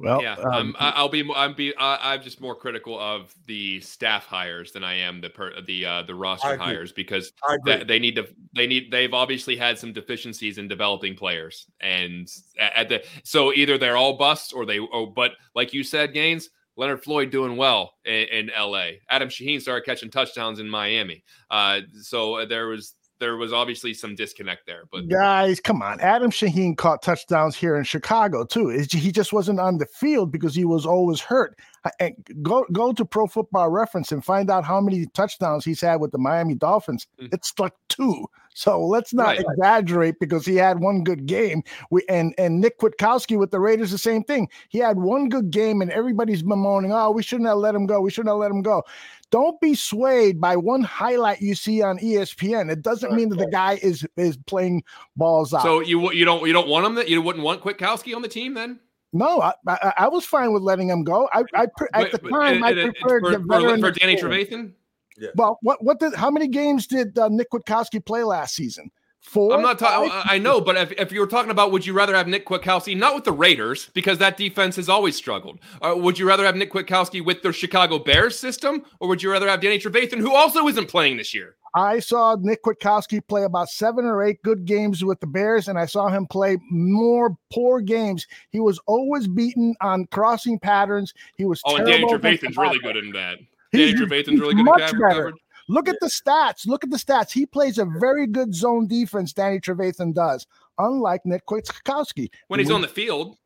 [0.00, 4.70] Well, yeah, um, I'll be I'm be I'm just more critical of the staff hires
[4.70, 7.32] than I am the per, the uh, the roster hires because
[7.64, 12.28] th- they need to they need they've obviously had some deficiencies in developing players and
[12.60, 16.48] at the so either they're all busts or they oh but like you said Gaines
[16.76, 21.24] Leonard Floyd doing well in, in LA Adam Shaheen started catching touchdowns in Miami.
[21.50, 24.84] Uh, so there was there was obviously some disconnect there.
[24.90, 28.68] But guys, come on, Adam Shaheen caught touchdowns here in Chicago too.
[28.68, 31.58] He just wasn't on the field because he was always hurt.
[32.00, 35.96] And go go to Pro Football Reference and find out how many touchdowns he's had
[35.96, 37.06] with the Miami Dolphins.
[37.20, 37.34] Mm-hmm.
[37.34, 38.26] It's like two.
[38.58, 39.38] So let's not right.
[39.38, 41.62] exaggerate because he had one good game.
[41.92, 44.48] We and and Nick Kwiatkowski with the Raiders the same thing.
[44.68, 48.00] He had one good game and everybody's bemoaning, "Oh, we shouldn't have let him go.
[48.00, 48.82] We shouldn't have let him go."
[49.30, 52.68] Don't be swayed by one highlight you see on ESPN.
[52.68, 54.82] It doesn't mean that the guy is is playing
[55.14, 55.62] balls out.
[55.62, 58.28] So you you don't you don't want him that you wouldn't want Kwiatkowski on the
[58.28, 58.80] team then?
[59.12, 61.28] No, I, I, I was fine with letting him go.
[61.32, 64.72] I, I at the time I preferred for, for, for Danny Trevathan.
[65.18, 65.30] Yeah.
[65.34, 68.90] Well, what what did how many games did uh, Nick Kwiatkowski play last season?
[69.20, 69.52] Four.
[69.52, 70.10] I'm not talking.
[70.12, 72.96] I know, but if, if you were talking about, would you rather have Nick Kwiatkowski
[72.96, 75.58] not with the Raiders because that defense has always struggled?
[75.82, 79.30] Uh, would you rather have Nick Kwiatkowski with the Chicago Bears system, or would you
[79.30, 81.56] rather have Danny Trevathan, who also isn't playing this year?
[81.74, 85.78] I saw Nick Kwiatkowski play about seven or eight good games with the Bears, and
[85.78, 88.26] I saw him play more poor games.
[88.50, 91.12] He was always beaten on crossing patterns.
[91.36, 91.60] He was.
[91.66, 93.38] Oh, and Danny Trevathan's really good in that.
[93.72, 95.14] Danny Trevathan's really good much in better.
[95.14, 95.36] coverage.
[95.68, 96.66] Look at the stats.
[96.66, 97.30] Look at the stats.
[97.30, 99.32] He plays a very good zone defense.
[99.32, 100.46] Danny Trevathan does,
[100.78, 102.30] unlike Nick Kwiatkowski.
[102.48, 103.36] When he's we, on the field,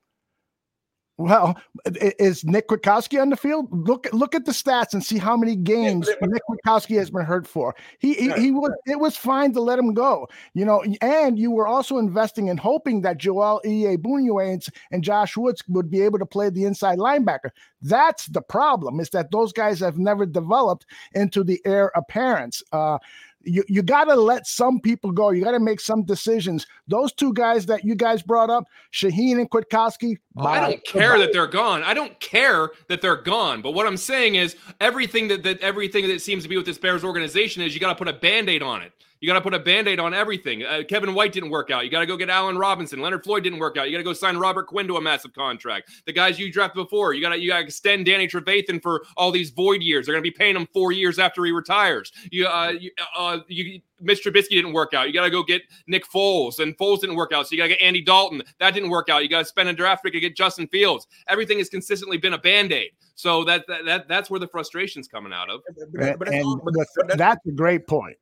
[1.19, 3.69] well, is Nick Kwiatkowski on the field?
[3.71, 7.25] Look look at the stats and see how many games yeah, Nick Kwiatkowski has been
[7.25, 7.75] hurt for.
[7.99, 10.83] He, he he was it was fine to let him go, you know.
[11.03, 15.91] And you were also investing in hoping that Joel Iyiegbuniwe and, and Josh Woods would
[15.91, 17.51] be able to play the inside linebacker.
[17.83, 18.99] That's the problem.
[18.99, 22.63] Is that those guys have never developed into the heir apparents.
[22.73, 22.99] Uh,
[23.45, 25.31] you, you got to let some people go.
[25.31, 26.67] You got to make some decisions.
[26.89, 30.17] Those two guys that you guys brought up, Shaheen and Kwiatkowski.
[30.37, 31.83] Oh, I don't care that they're gone.
[31.83, 33.63] I don't care that they're gone.
[33.63, 36.79] But what I'm saying is everything that, that everything that seems to be with this
[36.79, 38.93] Bears organization is you got to put a band-aid on it.
[39.23, 40.65] You got to put a band aid on everything.
[40.65, 41.85] Uh, Kevin White didn't work out.
[41.85, 43.01] You got to go get Allen Robinson.
[43.01, 43.87] Leonard Floyd didn't work out.
[43.87, 45.93] You got to go sign Robert Quinn to a massive contract.
[46.07, 49.05] The guys you drafted before, you got to you got to extend Danny Trevathan for
[49.17, 50.07] all these void years.
[50.07, 52.11] They're going to be paying him four years after he retires.
[52.33, 55.07] You, uh, you, uh, you Mitch Trubisky didn't work out.
[55.07, 57.47] You got to go get Nick Foles, and Foles didn't work out.
[57.47, 58.43] So you got to get Andy Dalton.
[58.59, 59.23] That didn't work out.
[59.23, 61.07] You got to spend a draft pick to get Justin Fields.
[61.29, 62.91] Everything has consistently been a band aid.
[63.15, 65.61] So that, that that that's where the frustration's coming out of.
[65.93, 68.17] But, but, and, but that's, that's a great point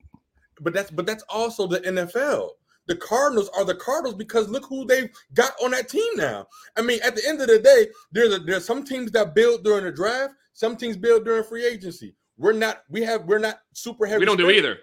[0.61, 2.51] but that's but that's also the NFL.
[2.87, 6.47] The Cardinals are the Cardinals because look who they've got on that team now.
[6.77, 9.63] I mean, at the end of the day, there's a, there's some teams that build
[9.63, 12.15] during the draft, some teams build during free agency.
[12.37, 14.21] We're not we have we're not super heavy.
[14.21, 14.79] We don't do either.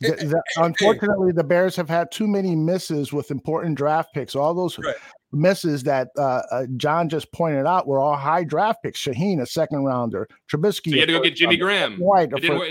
[0.00, 4.36] The, the, unfortunately, the Bears have had too many misses with important draft picks.
[4.36, 4.94] All those right.
[5.32, 9.02] misses that uh, uh, John just pointed out were all high draft picks.
[9.02, 10.28] Shaheen, a second rounder.
[10.50, 10.90] Trubisky.
[10.90, 11.96] So you had to go get Jimmy Graham.
[11.96, 12.70] White, a first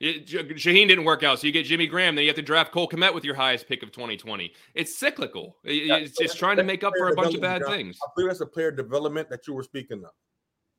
[0.00, 2.14] it, Shaheen didn't work out, so you get Jimmy Graham.
[2.14, 4.52] Then you have to draft Cole Kmet with your highest pick of 2020.
[4.74, 5.56] It's cyclical.
[5.64, 7.98] Yeah, it's just trying to make up for a bunch of bad things.
[8.02, 10.10] I believe that's a player development that you were speaking of.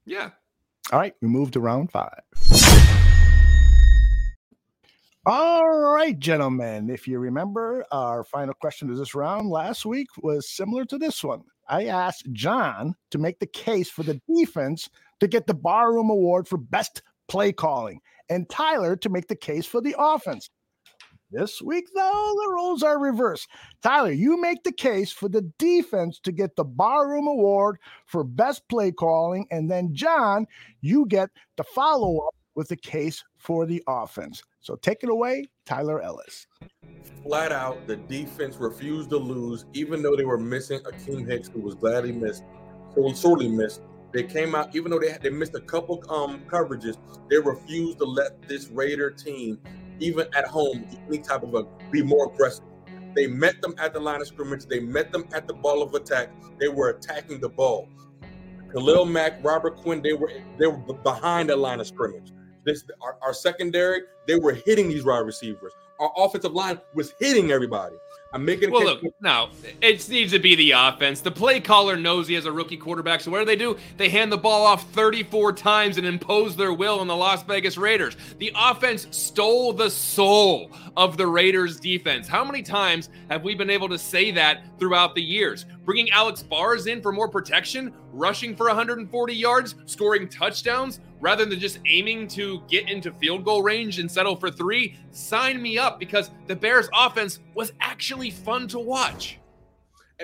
[0.05, 0.31] Yeah.
[0.91, 2.21] All right, we moved to round five.
[5.25, 6.89] All right, gentlemen.
[6.89, 11.21] If you remember, our final question of this round last week was similar to this
[11.21, 11.43] one.
[11.67, 16.47] I asked John to make the case for the defense to get the Barroom Award
[16.47, 20.49] for best play calling and Tyler to make the case for the offense.
[21.29, 23.49] This week, though, the roles are reversed.
[23.81, 28.67] Tyler, you make the case for the defense to get the Barroom Award for best
[28.69, 29.45] play calling.
[29.51, 30.47] And then, John,
[30.79, 34.41] you get the follow up with the case for the offense.
[34.61, 36.47] So take it away, Tyler Ellis.
[37.23, 41.59] Flat out, the defense refused to lose, even though they were missing Akiem Hicks, who
[41.59, 42.43] was gladly missed,
[43.15, 46.97] sorely missed, they came out, even though they had, they missed a couple um coverages,
[47.29, 49.59] they refused to let this Raider team,
[49.99, 52.63] even at home, any type of a be more aggressive.
[53.15, 54.65] They met them at the line of scrimmage.
[54.65, 56.29] They met them at the ball of attack.
[56.59, 57.89] They were attacking the ball.
[58.71, 62.31] Khalil Mack, Robert Quinn, they were they were behind the line of scrimmage.
[62.63, 65.73] This our, our secondary, they were hitting these wide receivers.
[65.99, 67.95] Our offensive line was hitting everybody.
[68.33, 68.71] I'm making.
[68.71, 69.49] well, look, no,
[69.81, 71.21] it needs to be the offense.
[71.21, 73.21] The play caller knows he has a rookie quarterback.
[73.21, 73.77] So what do they do?
[73.95, 77.77] They hand the ball off 34 times and impose their will on the Las Vegas
[77.77, 78.17] Raiders.
[78.37, 82.27] The offense stole the soul of the Raiders defense.
[82.27, 85.65] How many times have we been able to say that throughout the years?
[85.85, 91.60] Bringing Alex Bars in for more protection, rushing for 140 yards, scoring touchdowns rather than
[91.60, 95.99] just aiming to get into field goal range and settle for three, sign me up
[95.99, 99.39] because the Bears offense was actually fun to watch.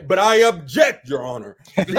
[0.08, 1.94] But I object, Your Honor, because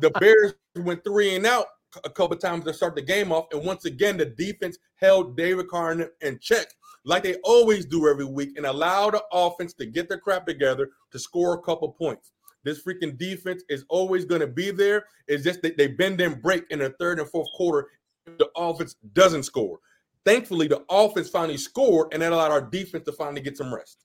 [0.00, 1.66] the Bears went three and out
[2.04, 5.68] a couple times to start the game off, and once again the defense held David
[5.68, 6.68] Carr in check
[7.04, 10.90] like they always do every week and allow the offense to get their crap together
[11.10, 12.32] to score a couple points.
[12.68, 15.06] This freaking defense is always going to be there.
[15.26, 17.88] It's just that they bend and break in the third and fourth quarter.
[18.26, 19.78] The offense doesn't score.
[20.26, 24.04] Thankfully, the offense finally scored, and that allowed our defense to finally get some rest.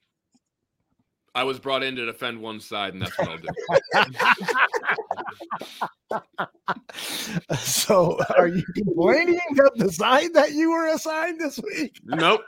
[1.36, 3.49] I was brought in to defend one side, and that's what I'll do.
[7.58, 11.99] so, are you complaining of the side that you were assigned this week?
[12.06, 12.45] Nope.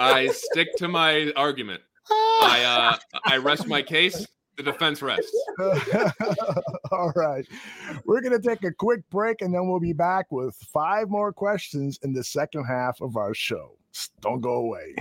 [0.00, 1.80] I stick to my argument.
[2.10, 4.26] I uh, I rest my case.
[4.56, 5.34] The defense rests.
[6.92, 7.46] All right.
[8.04, 11.32] We're going to take a quick break and then we'll be back with five more
[11.32, 13.78] questions in the second half of our show.
[14.20, 14.94] Don't go away.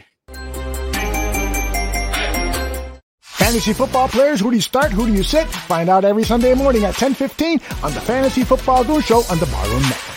[3.21, 4.91] Fantasy football players, who do you start?
[4.91, 5.47] Who do you sit?
[5.47, 9.45] Find out every Sunday morning at 10:15 on the Fantasy Football Guru Show on the
[9.47, 10.10] Barroom Network.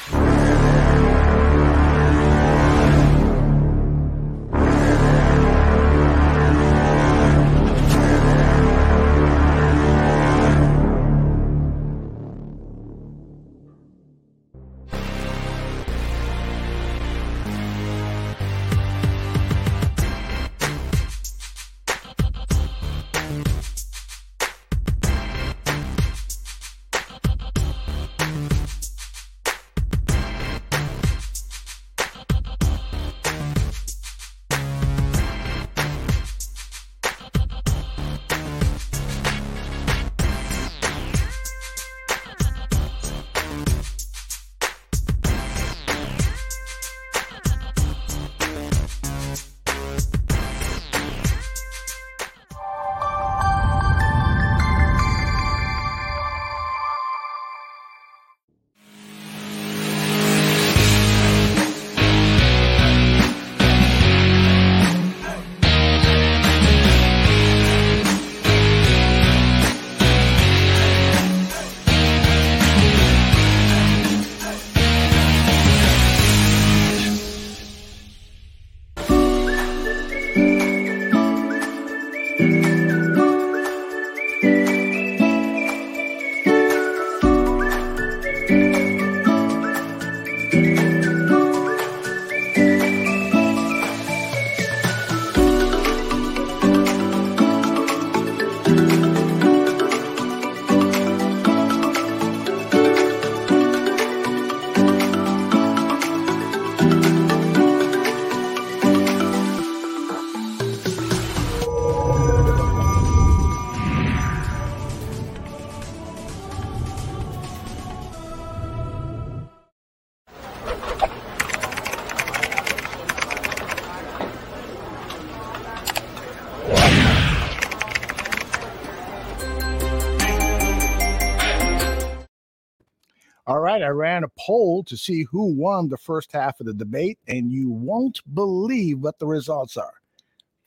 [133.85, 137.53] I ran a poll to see who won the first half of the debate, and
[137.53, 139.95] you won't believe what the results are.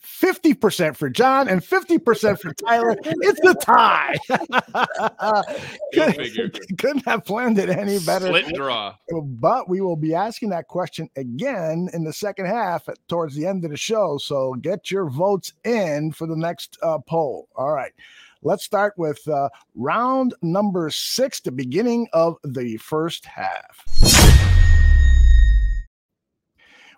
[0.07, 2.95] 50% for John and 50% for Tyler.
[3.03, 4.15] It's a tie.
[5.93, 8.27] couldn't, couldn't have planned it any better.
[8.27, 8.95] Split draw.
[9.23, 13.45] But we will be asking that question again in the second half at, towards the
[13.45, 14.17] end of the show.
[14.17, 17.49] So get your votes in for the next uh, poll.
[17.55, 17.91] All right.
[18.43, 23.83] Let's start with uh, round number six, the beginning of the first half.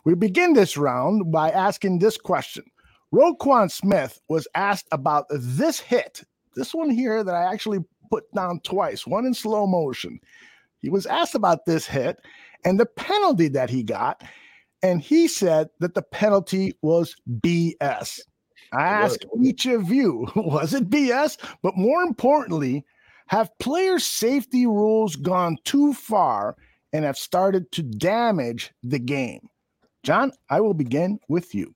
[0.05, 2.63] We begin this round by asking this question.
[3.13, 6.23] Roquan Smith was asked about this hit,
[6.55, 7.79] this one here that I actually
[8.09, 10.19] put down twice, one in slow motion.
[10.79, 12.19] He was asked about this hit
[12.65, 14.23] and the penalty that he got,
[14.83, 18.19] and he said that the penalty was BS.
[18.71, 21.37] I ask each of you, was it BS?
[21.61, 22.85] But more importantly,
[23.27, 26.55] have player safety rules gone too far
[26.93, 29.49] and have started to damage the game?
[30.03, 31.73] John, I will begin with you.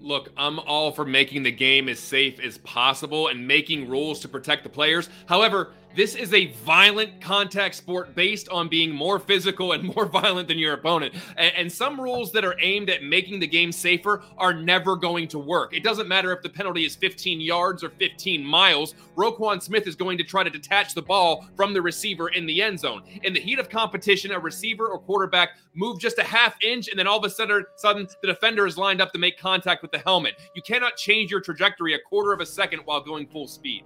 [0.00, 4.28] Look, I'm all for making the game as safe as possible and making rules to
[4.28, 5.08] protect the players.
[5.26, 10.48] However, this is a violent contact sport based on being more physical and more violent
[10.48, 11.14] than your opponent.
[11.36, 15.28] And, and, some rules that are aimed at making the game safer are never going
[15.28, 15.74] to work.
[15.74, 18.94] It doesn't matter if the penalty is 15 yards or 15 miles.
[19.16, 22.62] Roquan Smith is going to try to detach the ball from the receiver in the
[22.62, 23.02] end zone.
[23.22, 26.98] In the heat of competition, a receiver or quarterback move just a half inch, and
[26.98, 29.90] then all of a sudden, sudden the defender is lined up to make contact with
[29.90, 30.34] the helmet.
[30.54, 33.84] You cannot change your trajectory a quarter of a second while going full speed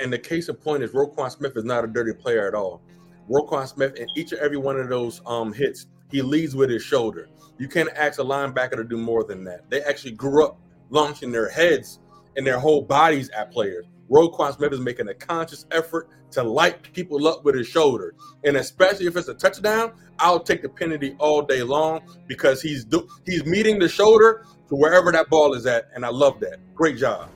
[0.00, 2.82] and the case in point is Roquan Smith is not a dirty player at all.
[3.30, 6.82] Roquan Smith in each and every one of those um, hits, he leads with his
[6.82, 7.28] shoulder.
[7.58, 9.70] You can't ask a linebacker to do more than that.
[9.70, 10.58] They actually grew up
[10.90, 12.00] launching their heads
[12.36, 13.86] and their whole bodies at players.
[14.10, 18.14] Roquan Smith is making a conscious effort to light people up with his shoulder,
[18.44, 22.84] and especially if it's a touchdown, I'll take the penalty all day long because he's
[22.84, 26.58] do- he's meeting the shoulder to wherever that ball is at, and I love that.
[26.74, 27.30] Great job.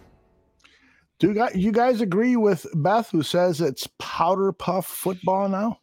[1.18, 5.80] Do you guys agree with Beth, who says it's powder puff football now?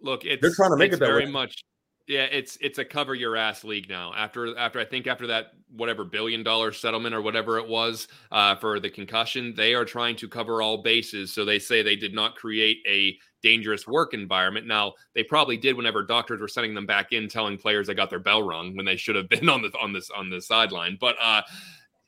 [0.00, 1.30] Look, it's they're trying to make it very way.
[1.30, 1.62] much.
[2.08, 4.12] Yeah, it's it's a cover your ass league now.
[4.12, 8.56] After after I think after that whatever billion dollar settlement or whatever it was uh,
[8.56, 11.32] for the concussion, they are trying to cover all bases.
[11.32, 14.66] So they say they did not create a dangerous work environment.
[14.66, 18.10] Now they probably did whenever doctors were sending them back in, telling players they got
[18.10, 20.98] their bell rung when they should have been on the on this on the sideline.
[21.00, 21.42] But uh,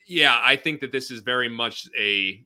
[0.07, 2.45] yeah, I think that this is very much a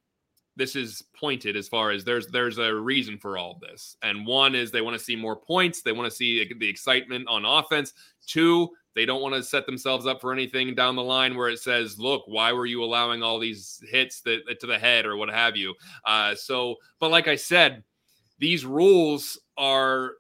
[0.57, 3.97] this is pointed as far as there's there's a reason for all this.
[4.03, 7.29] And one is they want to see more points, they want to see the excitement
[7.29, 7.93] on offense.
[8.27, 11.61] Two, they don't want to set themselves up for anything down the line where it
[11.61, 15.31] says, "Look, why were you allowing all these hits that, to the head or what
[15.31, 17.85] have you?" Uh, so, but like I said,
[18.39, 20.15] these rules are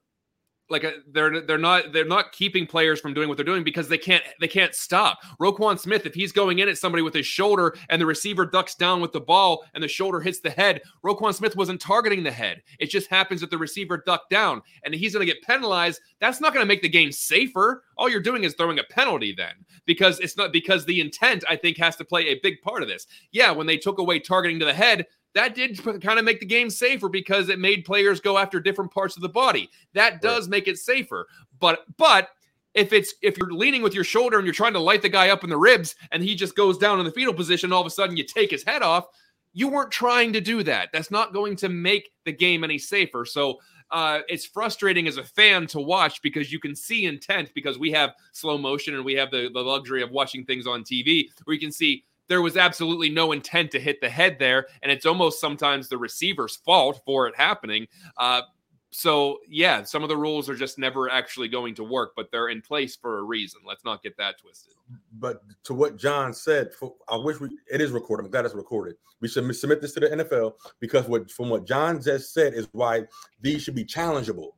[0.70, 3.64] like a, uh, they're they're not they're not keeping players from doing what they're doing
[3.64, 5.18] because they can't they can't stop.
[5.40, 8.74] Roquan Smith, if he's going in at somebody with his shoulder and the receiver ducks
[8.74, 12.30] down with the ball and the shoulder hits the head, Roquan Smith wasn't targeting the
[12.30, 12.62] head.
[12.78, 16.00] It just happens that the receiver ducked down and he's going to get penalized.
[16.20, 17.84] That's not going to make the game safer.
[17.96, 19.54] All you're doing is throwing a penalty then
[19.86, 22.88] because it's not because the intent I think has to play a big part of
[22.88, 23.06] this.
[23.32, 26.46] Yeah, when they took away targeting to the head, that did kind of make the
[26.46, 29.70] game safer because it made players go after different parts of the body.
[29.92, 30.50] That does right.
[30.50, 31.26] make it safer.
[31.60, 32.30] But but
[32.74, 35.30] if it's if you're leaning with your shoulder and you're trying to light the guy
[35.30, 37.86] up in the ribs and he just goes down in the fetal position, all of
[37.86, 39.06] a sudden you take his head off.
[39.52, 40.90] You weren't trying to do that.
[40.92, 43.24] That's not going to make the game any safer.
[43.24, 43.58] So
[43.90, 47.90] uh, it's frustrating as a fan to watch because you can see intent because we
[47.90, 51.54] have slow motion and we have the, the luxury of watching things on TV where
[51.54, 55.06] you can see there was absolutely no intent to hit the head there, and it's
[55.06, 57.86] almost sometimes the receiver's fault for it happening.
[58.16, 58.42] Uh,
[58.90, 62.48] so yeah, some of the rules are just never actually going to work, but they're
[62.48, 63.60] in place for a reason.
[63.66, 64.74] Let's not get that twisted.
[65.18, 68.24] But to what John said, for, I wish we it is recorded.
[68.24, 68.96] I'm glad it's recorded.
[69.20, 72.68] We should submit this to the NFL because what from what John just said is
[72.72, 73.04] why
[73.40, 74.52] these should be challengeable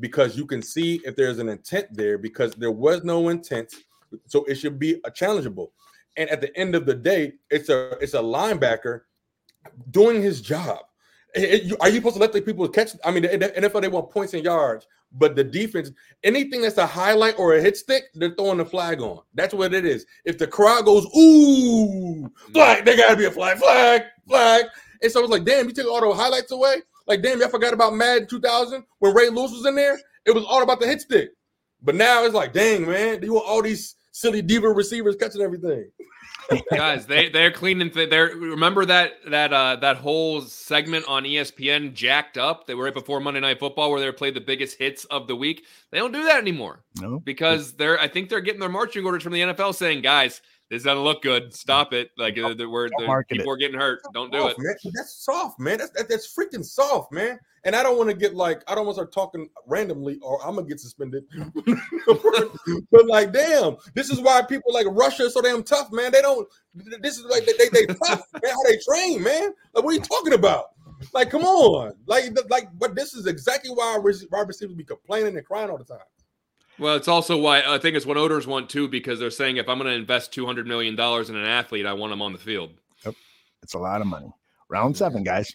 [0.00, 3.74] because you can see if there's an intent there because there was no intent,
[4.26, 5.68] so it should be a challengeable.
[6.16, 9.02] And at the end of the day, it's a it's a linebacker
[9.90, 10.80] doing his job
[11.36, 12.90] are you supposed to let the people catch?
[13.04, 15.90] I mean, the NFL they want points and yards, but the defense,
[16.22, 19.20] anything that's a highlight or a hit stick, they're throwing the flag on.
[19.34, 20.06] That's what it is.
[20.24, 24.66] If the crowd goes ooh flag, there gotta be a flag, flag, flag.
[25.02, 26.76] And so I was like, damn, you took all the highlights away.
[27.06, 29.98] Like, damn, y'all forgot about Madden 2000 when Ray Lewis was in there.
[30.24, 31.30] It was all about the hit stick.
[31.82, 35.90] But now it's like, dang, man, you want all these silly diva receivers catching everything.
[36.70, 41.94] guys they they're cleaning th- they're remember that that uh that whole segment on espn
[41.94, 45.06] jacked up they were right before monday night football where they played the biggest hits
[45.06, 45.64] of the week?
[45.90, 46.84] They don't do that anymore.
[47.00, 47.18] No.
[47.20, 50.42] Because they're i think they're getting their marching orders from the nfl saying guys
[50.74, 51.54] this doesn't look good.
[51.54, 52.10] Stop it!
[52.18, 54.00] Like uh, the, word, the people are getting hurt.
[54.12, 54.64] Don't do soft, it.
[54.64, 54.92] Man.
[54.92, 55.78] That's soft, man.
[55.78, 57.38] That's that, that's freaking soft, man.
[57.62, 60.44] And I don't want to get like I don't want to start talking randomly, or
[60.44, 61.26] I'm gonna get suspended.
[62.90, 66.10] but like, damn, this is why people like Russia so damn tough, man.
[66.10, 66.48] They don't.
[66.74, 68.52] This is like they they, they tough, man.
[68.52, 69.54] How they train, man.
[69.74, 70.70] Like, what are you talking about?
[71.12, 72.68] Like, come on, like like.
[72.80, 75.98] But this is exactly why wide receivers be complaining and crying all the time.
[76.78, 79.68] Well, it's also why I think it's what owners want too, because they're saying if
[79.68, 82.32] I'm going to invest two hundred million dollars in an athlete, I want him on
[82.32, 82.72] the field.
[83.04, 83.14] Yep,
[83.62, 84.32] it's a lot of money.
[84.68, 85.52] Round seven, guys.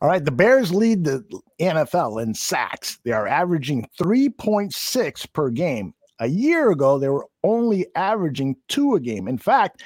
[0.00, 1.24] All right, the Bears lead the
[1.60, 2.98] NFL in sacks.
[3.04, 5.92] They are averaging 3.6 per game.
[6.20, 9.26] A year ago, they were only averaging two a game.
[9.26, 9.82] In fact,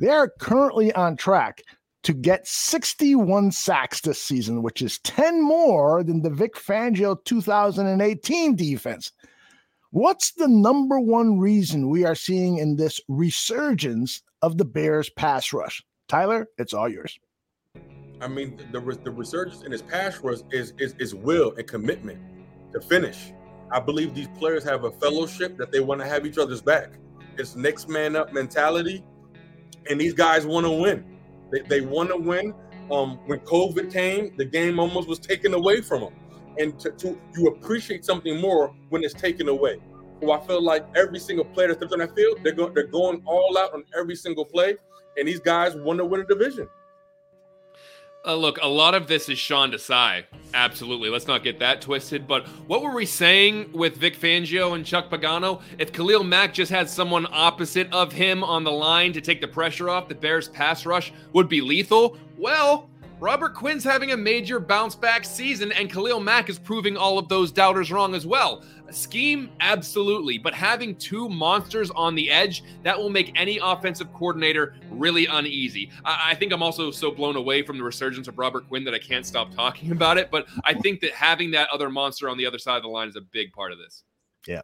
[0.00, 1.62] they are currently on track
[2.02, 8.56] to get 61 sacks this season, which is 10 more than the Vic Fangio 2018
[8.56, 9.12] defense.
[9.90, 15.52] What's the number one reason we are seeing in this resurgence of the Bears pass
[15.52, 15.84] rush?
[16.08, 17.18] Tyler, it's all yours.
[18.20, 22.20] I mean, the, the resurgence in his pass rush is, is, is will and commitment
[22.72, 23.32] to finish.
[23.70, 26.92] I believe these players have a fellowship that they want to have each other's back.
[27.38, 29.04] It's next man up mentality,
[29.88, 31.11] and these guys want to win.
[31.52, 32.54] They, they want to win.
[32.90, 36.14] Um, when COVID came, the game almost was taken away from them.
[36.58, 39.78] And to, to, you appreciate something more when it's taken away.
[40.20, 42.86] So I feel like every single player that steps on that field, they're going they're
[42.86, 44.76] going all out on every single play,
[45.16, 46.68] and these guys want to win a division.
[48.24, 50.24] Uh, look, a lot of this is Sean Desai.
[50.54, 51.08] Absolutely.
[51.08, 52.28] Let's not get that twisted.
[52.28, 55.60] But what were we saying with Vic Fangio and Chuck Pagano?
[55.78, 59.48] If Khalil Mack just had someone opposite of him on the line to take the
[59.48, 62.16] pressure off, the Bears' pass rush would be lethal.
[62.36, 62.88] Well,
[63.22, 67.28] Robert Quinn's having a major bounce back season, and Khalil Mack is proving all of
[67.28, 68.64] those doubters wrong as well.
[68.88, 74.12] A scheme, absolutely, but having two monsters on the edge, that will make any offensive
[74.12, 75.88] coordinator really uneasy.
[76.04, 78.92] I, I think I'm also so blown away from the resurgence of Robert Quinn that
[78.92, 82.36] I can't stop talking about it, but I think that having that other monster on
[82.36, 84.02] the other side of the line is a big part of this.
[84.48, 84.62] Yeah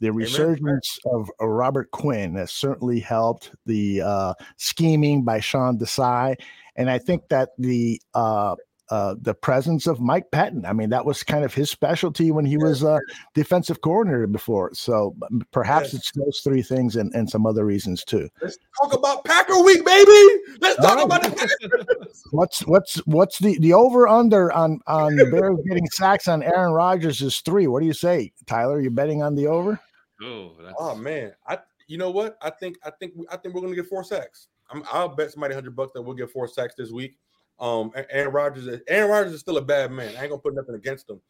[0.00, 6.36] the resurgence of Robert Quinn has certainly helped the uh, scheming by Sean Desai.
[6.78, 8.54] And I think that the uh,
[8.90, 10.64] uh, the presence of Mike Pettine.
[10.64, 12.98] I mean, that was kind of his specialty when he was uh,
[13.34, 14.72] defensive coordinator before.
[14.72, 15.14] So
[15.52, 15.94] perhaps yes.
[15.94, 18.30] it's those three things and, and some other reasons too.
[18.40, 20.40] Let's talk about Packer Week, baby.
[20.60, 21.04] Let's talk right.
[21.04, 26.26] about the what's what's what's the the over under on on the Bears getting sacks
[26.26, 27.66] on Aaron Rodgers is three.
[27.66, 28.76] What do you say, Tyler?
[28.76, 29.78] Are you betting on the over?
[30.22, 31.58] Oh, oh man, I
[31.88, 32.38] you know what?
[32.40, 34.48] I think I think I think we're gonna get four sacks.
[34.70, 37.16] I will bet somebody hundred bucks that we'll get four sacks this week.
[37.60, 40.14] Um, Aaron Rodgers, is, Aaron Rodgers is still a bad man.
[40.16, 41.20] I ain't gonna put nothing against him,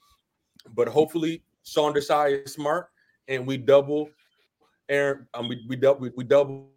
[0.75, 2.89] but hopefully Sean Desai is smart
[3.29, 4.11] and we double
[4.89, 5.27] Aaron.
[5.35, 6.71] Um, we we double we, we double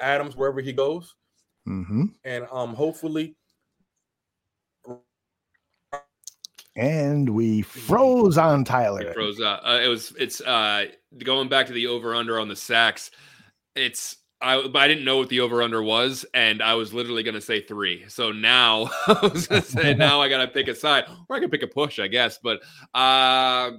[0.00, 1.14] Adams wherever he goes,
[1.66, 2.04] mm-hmm.
[2.24, 3.34] and um, hopefully.
[6.76, 9.02] And we froze on Tyler.
[9.02, 9.40] It froze.
[9.40, 10.12] Uh, it was.
[10.18, 10.86] It's uh
[11.22, 13.10] going back to the over under on the sacks.
[13.76, 17.34] It's I, I didn't know what the over under was, and I was literally going
[17.34, 18.04] to say three.
[18.08, 21.36] So now I was going to say now I got to pick a side, or
[21.36, 22.38] I can pick a push, I guess.
[22.42, 22.60] But
[22.94, 23.72] uh,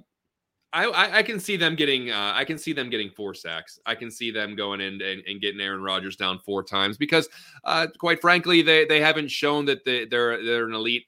[0.73, 3.79] I, I can see them getting uh, I can see them getting four sacks.
[3.85, 7.29] I can see them going in and, and getting Aaron Rodgers down four times because,
[7.63, 11.05] uh, quite frankly, they they haven't shown that they, they're they're an elite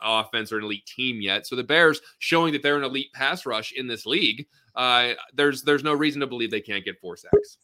[0.00, 1.46] offense or an elite team yet.
[1.46, 4.46] So the Bears showing that they're an elite pass rush in this league.
[4.76, 7.58] Uh, there's there's no reason to believe they can't get four sacks.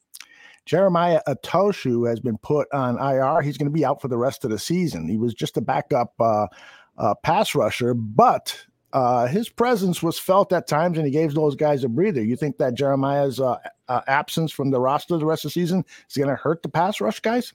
[0.66, 3.42] Jeremiah Attaochu has been put on IR.
[3.42, 5.08] He's going to be out for the rest of the season.
[5.08, 6.46] He was just a backup uh,
[6.96, 11.56] uh, pass rusher, but uh, his presence was felt at times, and he gave those
[11.56, 12.22] guys a breather.
[12.22, 13.58] You think that Jeremiah's uh,
[13.88, 17.00] absence from the roster the rest of the season is going to hurt the pass
[17.00, 17.52] rush guys?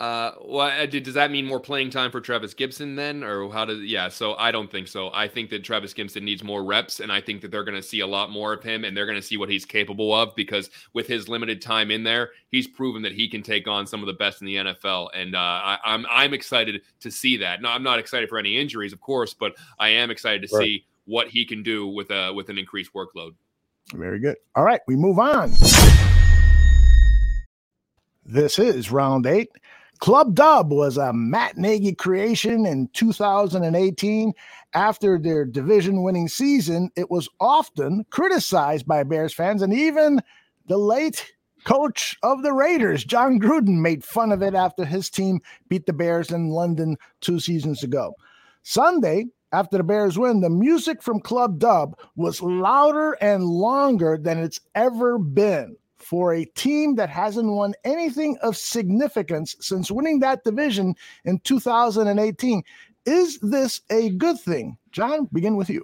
[0.00, 3.80] Uh, well, does that mean more playing time for Trevis Gipson then, or how does?
[3.82, 5.10] Yeah, so I don't think so.
[5.12, 7.82] I think that Trevis Gipson needs more reps, and I think that they're going to
[7.82, 10.36] see a lot more of him, and they're going to see what he's capable of
[10.36, 14.00] because with his limited time in there, he's proven that he can take on some
[14.00, 17.36] of the best in the NFL, and uh, I, am I'm, I'm excited to see
[17.38, 17.60] that.
[17.60, 20.64] No, I'm not excited for any injuries, of course, but I am excited to right.
[20.64, 23.34] see what he can do with a with an increased workload.
[23.94, 24.36] Very good.
[24.54, 25.54] All right, we move on.
[28.28, 29.50] This is round eight.
[29.98, 34.32] Club Dub was a Matt Nagy creation in 2018.
[34.74, 40.20] After their division winning season, it was often criticized by Bears fans, and even
[40.66, 41.32] the late
[41.64, 45.92] coach of the Raiders, Jon Gruden, made fun of it after his team beat the
[45.92, 48.14] Bears in London two seasons ago.
[48.62, 54.38] Sunday, after the Bears win, the music from Club Dub was louder and longer than
[54.38, 60.44] it's ever been for a team that hasn't won anything of significance since winning that
[60.44, 60.94] division
[61.24, 62.62] in 2018.
[63.06, 64.76] Is this a good thing?
[64.92, 65.82] John, begin with you.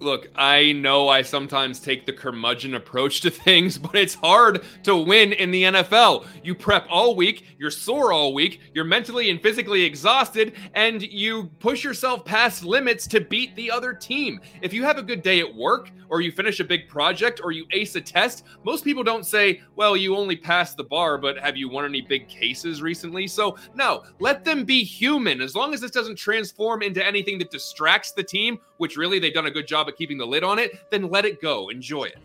[0.00, 4.96] Look, I know I sometimes take the curmudgeon approach to things, but it's hard to
[4.96, 6.26] win in the NFL.
[6.42, 11.44] You prep all week, you're sore all week, you're mentally and physically exhausted, and you
[11.60, 14.40] push yourself past limits to beat the other team.
[14.60, 17.52] If you have a good day at work, or you finish a big project, or
[17.52, 21.38] you ace a test, most people don't say, Well, you only passed the bar, but
[21.38, 23.26] have you won any big cases recently?
[23.26, 25.40] So, no, let them be human.
[25.40, 29.32] As long as this doesn't transform into anything that distracts the team, which really they've
[29.32, 31.70] done a good job of keeping the lid on it, then let it go.
[31.70, 32.18] Enjoy it.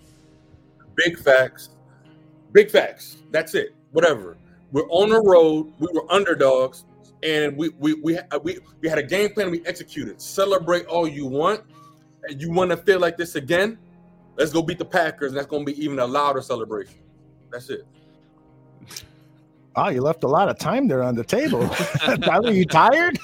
[0.96, 1.70] Big facts.
[2.52, 3.24] Big facts.
[3.32, 3.74] That's it.
[3.94, 4.36] Whatever.
[4.74, 5.72] We're on the road.
[5.80, 6.84] We were underdogs,
[7.24, 9.52] and we we we we, we had a game plan.
[9.52, 10.22] We executed.
[10.22, 11.62] Celebrate all you want.
[12.26, 13.78] And you want to feel like this again?
[14.36, 15.32] Let's go beat the Packers.
[15.32, 17.00] And that's going to be even a louder celebration.
[17.54, 17.86] That's it.
[19.76, 21.70] Oh, you left a lot of time there on the table.
[22.30, 23.20] Are you tired?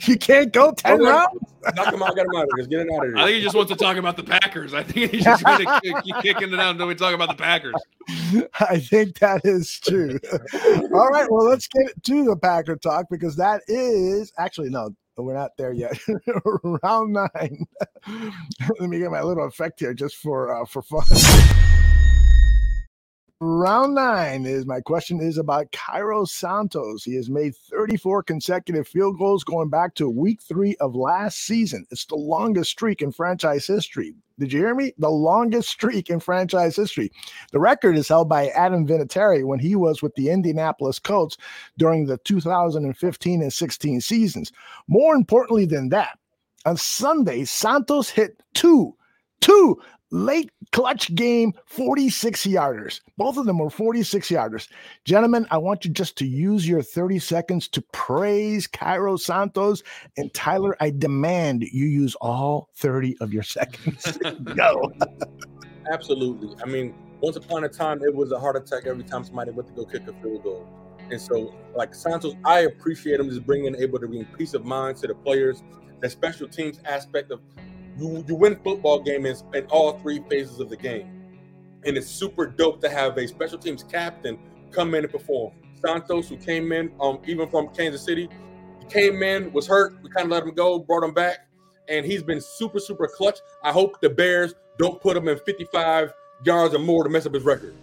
[0.06, 1.38] you can't go 10 rounds?
[1.74, 2.66] Knock him out, get him out of here.
[2.66, 3.16] Get him out of here.
[3.16, 4.74] I think he just wants to talk about the Packers.
[4.74, 7.42] I think he's just going to keep kicking it out until we talk about the
[7.42, 7.74] Packers.
[8.60, 10.18] I think that is true.
[10.92, 15.34] All right, well, let's get to the Packer talk because that is actually, no, we're
[15.34, 15.98] not there yet.
[16.82, 17.66] Round nine.
[18.78, 21.04] Let me get my little effect here just for uh, for fun.
[23.38, 27.04] Round nine is my question is about Cairo Santos.
[27.04, 31.84] He has made 34 consecutive field goals going back to week three of last season.
[31.90, 34.14] It's the longest streak in franchise history.
[34.38, 34.94] Did you hear me?
[34.96, 37.12] The longest streak in franchise history.
[37.52, 41.36] The record is held by Adam Vinatieri when he was with the Indianapolis Colts
[41.76, 44.50] during the 2015 and 16 seasons.
[44.88, 46.18] More importantly than that,
[46.64, 48.96] on Sunday, Santos hit two,
[49.40, 49.80] two
[50.10, 53.00] late clutch game 46 yarders.
[53.16, 54.68] Both of them were 46 yarders.
[55.04, 59.82] Gentlemen, I want you just to use your 30 seconds to praise Cairo Santos.
[60.16, 64.18] And Tyler, I demand you use all 30 of your seconds.
[64.54, 64.92] Go.
[65.90, 66.56] Absolutely.
[66.62, 69.68] I mean, once upon a time, it was a heart attack every time somebody went
[69.68, 70.66] to go kick a field goal.
[71.10, 74.98] And so, like Santos, I appreciate him just bringing able to bring peace of mind
[74.98, 75.62] to the players.
[76.00, 77.40] The special teams aspect of
[77.98, 81.12] you you win football games in, in all three phases of the game.
[81.84, 84.38] And it's super dope to have a special teams captain
[84.70, 85.52] come in and perform.
[85.84, 88.28] Santos, who came in um even from Kansas City,
[88.88, 89.94] came in, was hurt.
[90.02, 91.46] We kind of let him go, brought him back,
[91.88, 93.38] and he's been super, super clutch.
[93.62, 96.12] I hope the Bears don't put him in 55
[96.44, 97.74] yards or more to mess up his record.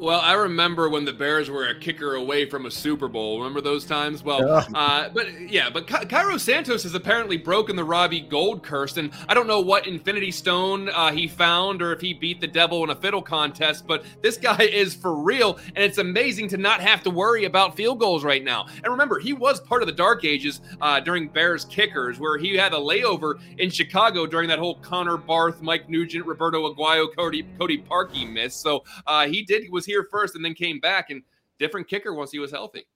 [0.00, 3.36] Well, I remember when the Bears were a kicker away from a Super Bowl.
[3.36, 4.24] Remember those times?
[4.24, 4.64] Well, yeah.
[4.74, 9.10] Uh, but yeah, but Ky- Cairo Santos has apparently broken the Robbie Gould curse, and
[9.28, 12.82] I don't know what Infinity Stone uh, he found or if he beat the devil
[12.82, 16.80] in a fiddle contest, but this guy is for real, and it's amazing to not
[16.80, 18.68] have to worry about field goals right now.
[18.82, 22.56] And remember, he was part of the Dark Ages uh, during Bears kickers, where he
[22.56, 27.46] had a layover in Chicago during that whole Connor Barth, Mike Nugent, Roberto Aguayo, Cody
[27.58, 28.56] Cody Parkey miss.
[28.56, 31.22] So uh, he did was here first and then came back and
[31.58, 32.86] different kicker once he was healthy.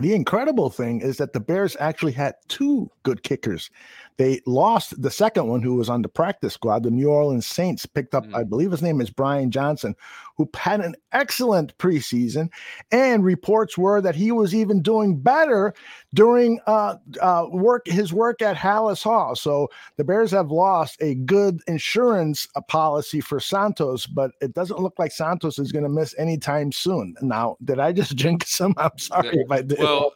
[0.00, 3.70] The incredible thing is that the Bears actually had two good kickers.
[4.16, 6.84] They lost the second one, who was on the practice squad.
[6.84, 8.36] The New Orleans Saints picked up, mm-hmm.
[8.36, 9.96] I believe his name is Brian Johnson,
[10.36, 12.48] who had an excellent preseason.
[12.92, 15.74] And reports were that he was even doing better
[16.12, 19.34] during uh, uh, work his work at Halas Hall.
[19.34, 24.80] So the Bears have lost a good insurance uh, policy for Santos, but it doesn't
[24.80, 27.14] look like Santos is going to miss anytime soon.
[27.20, 28.74] Now, did I just jinx him?
[28.76, 29.78] I'm sorry if I did.
[29.80, 30.12] Well,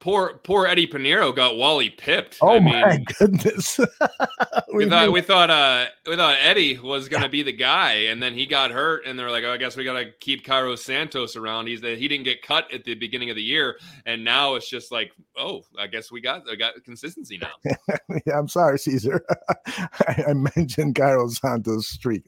[0.00, 2.38] poor poor Eddie Piñeiro got Wally pipped.
[2.40, 3.78] Oh I mean, my goodness.
[4.72, 8.22] we, we thought we thought uh we thought Eddie was gonna be the guy, and
[8.22, 11.36] then he got hurt, and they're like, oh, I guess we gotta keep Cairo Santos
[11.36, 11.66] around.
[11.66, 14.68] He's the, he didn't get cut at the beginning of the year, and now it's
[14.68, 17.74] just like, oh, I guess we got I got consistency now.
[18.26, 19.24] yeah, I'm sorry, Caesar.
[20.06, 22.24] I, I, mentioned Cairo Santos streak.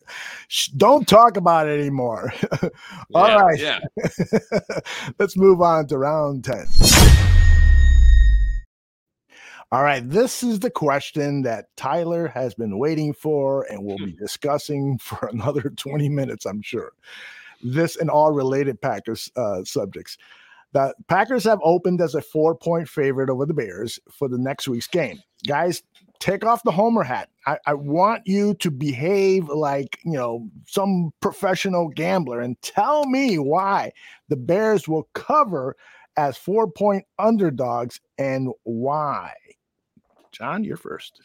[0.49, 2.33] Shh, don't talk about it anymore.
[3.15, 3.81] All yeah, right, yeah.
[5.19, 6.67] Let's move on to round ten.
[9.71, 14.13] All right, this is the question that Tyler has been waiting for and we'll be
[14.13, 14.19] hmm.
[14.19, 16.93] discussing for another 20 minutes, I'm sure.
[17.63, 20.17] This and all related Packers uh, subjects.
[20.73, 24.69] The Packers have opened as a four point favorite over the Bears for the next
[24.69, 25.21] week's game.
[25.47, 25.83] Guys,
[26.19, 27.29] take off the Homer hat.
[27.47, 33.39] I, I, want you to behave like, you know, some professional gambler and tell me
[33.39, 33.93] why
[34.29, 35.75] the Bears will cover
[36.17, 39.33] as four point underdogs and why.
[40.39, 41.21] John, you're first.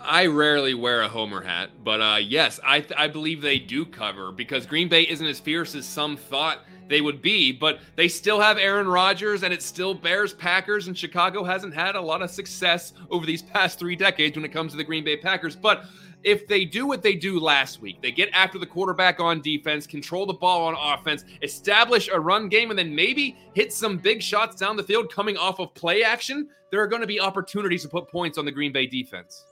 [0.00, 3.84] I rarely wear a homer hat, but uh, yes, I th- I believe they do
[3.84, 8.08] cover because Green Bay isn't as fierce as some thought they would be, but they
[8.08, 12.22] still have Aaron Rodgers, and it's still Bears Packers, and Chicago hasn't had a lot
[12.22, 15.54] of success over these past three decades when it comes to the Green Bay Packers.
[15.54, 15.84] But
[16.22, 19.86] if they do what they do last week, they get after the quarterback on defense,
[19.86, 24.22] control the ball on offense, establish a run game, and then maybe hit some big
[24.22, 27.82] shots down the field coming off of play action, there are going to be opportunities
[27.82, 29.46] to put points on the Green Bay defense.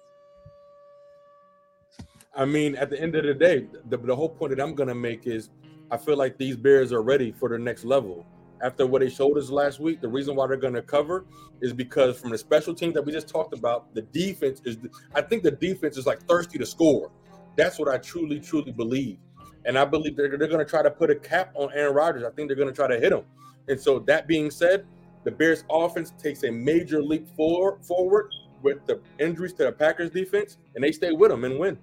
[2.35, 4.89] I mean, at the end of the day, the, the whole point that I'm going
[4.89, 5.51] to make is
[5.93, 8.27] I feel like these Bears are ready for the next level
[8.61, 11.25] after what they showed us last week, the reason why they're going to cover
[11.61, 14.79] is because from the special team that we just talked about, the defense is.
[15.15, 17.13] I think the defense is like thirsty to score.
[17.55, 19.19] That's what I truly, truly believe,
[19.65, 22.25] and I believe they're they're going to try to put a cap on Aaron Rodgers.
[22.25, 23.25] I think they're going to try to hit him.
[23.69, 24.87] And so that being said,
[25.25, 28.31] the Bears offense takes a major leap forward forward
[28.63, 31.79] with the injuries to the Packers defense, and they stay with them and win.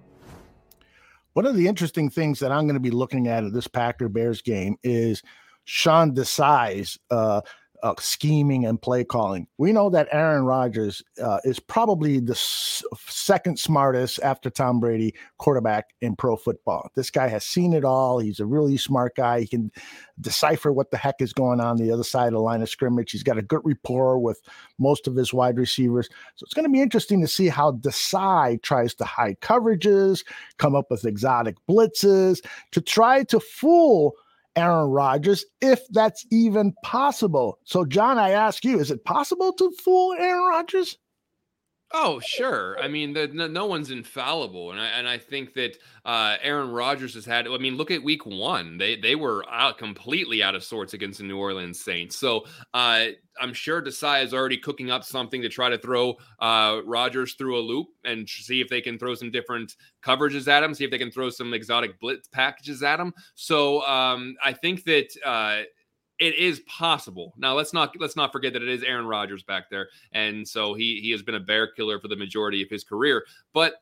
[1.34, 4.10] One of the interesting things that I'm going to be looking at in this Packer
[4.10, 5.22] Bears game is
[5.66, 7.42] Sean Desai's uh,
[7.84, 9.47] uh, scheming and play calling.
[9.57, 15.13] We know that Aaron Rodgers uh, is probably the s- second smartest after Tom Brady
[15.38, 16.89] quarterback in pro football.
[16.95, 18.19] This guy has seen it all.
[18.19, 19.41] He's a really smart guy.
[19.41, 19.71] He can
[20.19, 23.11] decipher what the heck is going on the other side of the line of scrimmage.
[23.11, 24.41] He's got a good rapport with
[24.77, 26.09] most of his wide receivers.
[26.36, 30.25] So it's going to be interesting to see how Desai tries to hide coverages,
[30.57, 34.13] come up with exotic blitzes to try to fool–
[34.60, 37.57] Aaron Rodgers, if that's even possible.
[37.64, 40.97] So, John, I ask you, is it possible to fool Aaron Rodgers?
[41.92, 42.78] Oh, sure.
[42.80, 45.76] I mean, the, no, no, one's infallible, and I and I think that
[46.06, 47.48] uh, Aaron Rodgers has had.
[47.48, 51.18] I mean, look at Week One; they they were out completely out of sorts against
[51.18, 52.16] the New Orleans Saints.
[52.16, 53.08] So uh,
[53.42, 57.58] I'm sure Desai is already cooking up something to try to throw uh, Rodgers through
[57.58, 59.76] a loop and see if they can throw some different
[60.06, 63.14] coverages at him, see if they can throw some exotic blitz packages at him.
[63.34, 65.64] So um, I think that uh,
[66.20, 67.34] it is possible.
[67.38, 70.74] Now let's not let's not forget that it is Aaron Rodgers back there, and so
[70.74, 73.26] he he has been a bear killer for the majority of his career.
[73.53, 73.82] But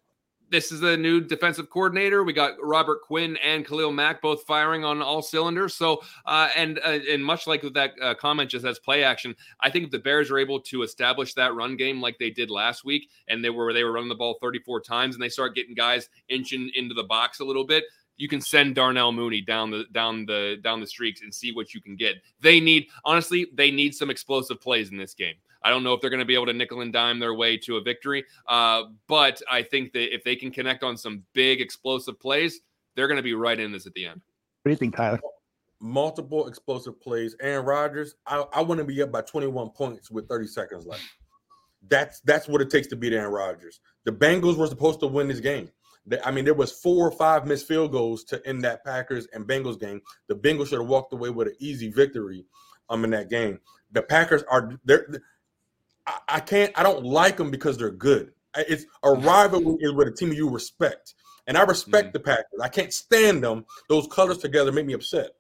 [0.50, 2.24] this is a new defensive coordinator.
[2.24, 5.76] We got Robert Quinn and Khalil Mack both firing on all cylinders.
[5.76, 9.70] So, uh, and uh, and much like that uh, comment just as play action, I
[9.70, 12.86] think if the Bears are able to establish that run game like they did last
[12.86, 15.76] week, and they were they were running the ball 34 times, and they start getting
[15.76, 17.84] guys inching into the box a little bit,
[18.18, 21.74] you can send Darnell Mooney down the down the down the streaks and see what
[21.74, 22.16] you can get.
[22.42, 25.36] They need honestly, they need some explosive plays in this game.
[25.64, 27.58] I don't know if they're going to be able to nickel and dime their way
[27.58, 31.62] to a victory, uh, but I think that if they can connect on some big
[31.62, 32.62] explosive plays,
[32.96, 34.22] they're going to be right in this at the end.
[34.62, 35.20] What do you think, Tyler?
[35.80, 37.36] Multiple explosive plays.
[37.42, 41.04] Aaron Rodgers, I, I want to be up by 21 points with 30 seconds left.
[41.90, 43.80] That's that's what it takes to beat Aaron Rodgers.
[44.04, 45.70] The Bengals were supposed to win this game.
[46.24, 49.46] I mean, there was four or five missed field goals to end that Packers and
[49.46, 50.02] Bengals game.
[50.28, 52.46] The Bengals should have walked away with an easy victory
[52.90, 53.60] um in that game.
[53.92, 55.08] The Packers are they're
[56.06, 58.32] I, I can't I don't like them because they're good.
[58.56, 61.14] It's a rivalry is with a team you respect.
[61.46, 62.14] And I respect mm-hmm.
[62.14, 62.60] the Packers.
[62.62, 63.66] I can't stand them.
[63.88, 65.32] Those colors together make me upset.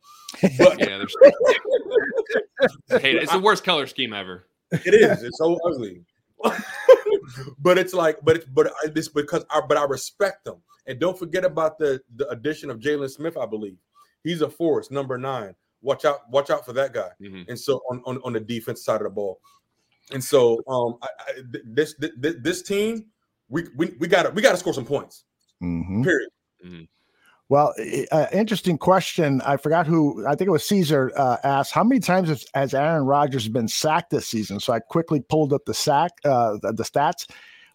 [0.57, 1.03] But yeah,
[2.99, 4.45] hey, it's the worst color scheme ever.
[4.71, 5.23] It is.
[5.23, 6.01] It's so ugly.
[7.59, 10.57] but it's like, but it's but it's because I but I respect them.
[10.85, 13.37] And don't forget about the the addition of Jaylon Smith.
[13.37, 13.77] I believe
[14.23, 15.55] he's a force, number nine.
[15.81, 17.11] Watch out, watch out for that guy.
[17.21, 17.43] Mm-hmm.
[17.49, 19.39] And so on, on on the defense side of the ball.
[20.11, 21.33] And so um I, I,
[21.65, 23.05] this, this this team
[23.49, 25.23] we we we got to we got to score some points.
[25.61, 26.03] Mm-hmm.
[26.03, 26.29] Period.
[26.65, 26.83] Mm-hmm.
[27.49, 27.73] Well,
[28.11, 29.41] uh, interesting question.
[29.41, 30.25] I forgot who.
[30.27, 33.69] I think it was Caesar uh, asked how many times has, has, Aaron Rodgers been
[33.69, 34.59] sacked this season.
[34.59, 37.29] So I quickly pulled up the sack, uh, the, the, stats.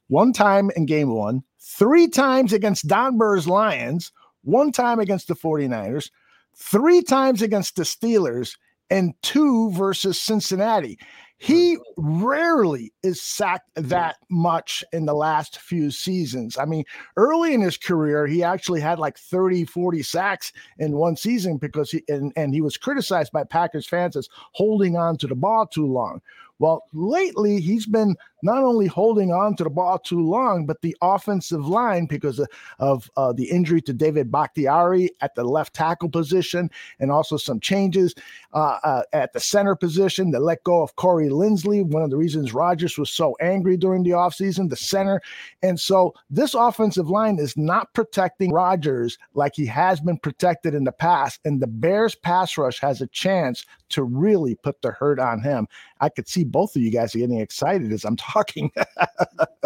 [0.08, 4.12] One time in game one, three times against Don Burr's Lions,
[4.42, 6.10] one time against the 49ers,
[6.54, 8.58] three times against the Steelers,
[8.90, 10.98] and two versus Cincinnati.
[11.43, 12.24] He hmm.
[12.24, 16.57] rarely is sacked that much in the last few seasons.
[16.57, 16.84] I mean,
[17.16, 21.90] early in his career, he actually had like 30, 40 sacks in one season because
[21.90, 25.66] he and, and he was criticized by Packers fans as holding on to the ball
[25.66, 26.20] too long.
[26.59, 30.96] Well, lately he's been not only holding on to the ball too long, but the
[31.00, 32.48] offensive line because of,
[32.78, 37.61] of uh, the injury to David Bakhtiari at the left tackle position, and also some
[37.61, 38.14] changes
[38.53, 40.30] uh, uh, at the center position.
[40.30, 44.03] They let go of Corey Linsley, one of the reasons Rodgers was so angry during
[44.03, 45.20] the offseason, the center.
[45.62, 50.84] And so this offensive line is not protecting Rodgers like he has been protected in
[50.84, 51.40] the past.
[51.44, 55.66] And the Bears pass rush has a chance to really put the hurt on him.
[56.01, 58.70] I could see both of you guys getting excited as I'm talking.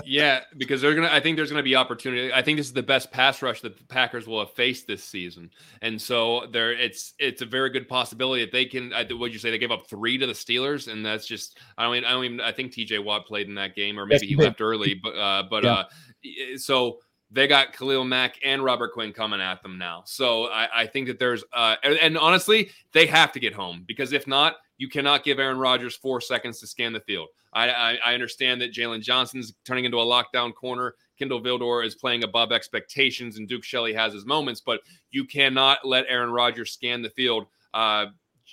[0.04, 1.10] yeah, because they're gonna.
[1.10, 2.32] I think there's gonna be opportunity.
[2.32, 5.02] I think this is the best pass rush that the Packers will have faced this
[5.02, 5.50] season,
[5.82, 8.90] and so there, it's it's a very good possibility that they can.
[8.90, 9.50] What would you say?
[9.50, 11.58] They gave up three to the Steelers, and that's just.
[11.78, 11.96] I don't.
[11.96, 12.40] Even, I don't even.
[12.40, 12.98] I think T.J.
[13.00, 14.94] Watt played in that game, or maybe he left early.
[14.94, 15.72] But uh, but yeah.
[15.72, 16.98] uh, so
[17.30, 20.02] they got Khalil Mack and Robert Quinn coming at them now.
[20.06, 23.84] So I, I think that there's uh, and, and honestly, they have to get home
[23.86, 27.28] because if not, you cannot give Aaron Rodgers four seconds to scan the field.
[27.52, 30.94] I, I, I understand that Jaylon Johnson's turning into a lockdown corner.
[31.18, 35.78] Kindle Vildor is playing above expectations, and Duke Shelley has his moments, but you cannot
[35.84, 38.06] let Aaron Rodgers scan the field uh,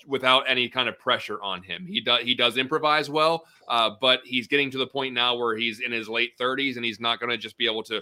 [0.08, 1.86] without any kind of pressure on him.
[1.86, 5.56] He does he does improvise well, uh, but he's getting to the point now where
[5.56, 8.02] he's in his late 30s, and he's not going to just be able to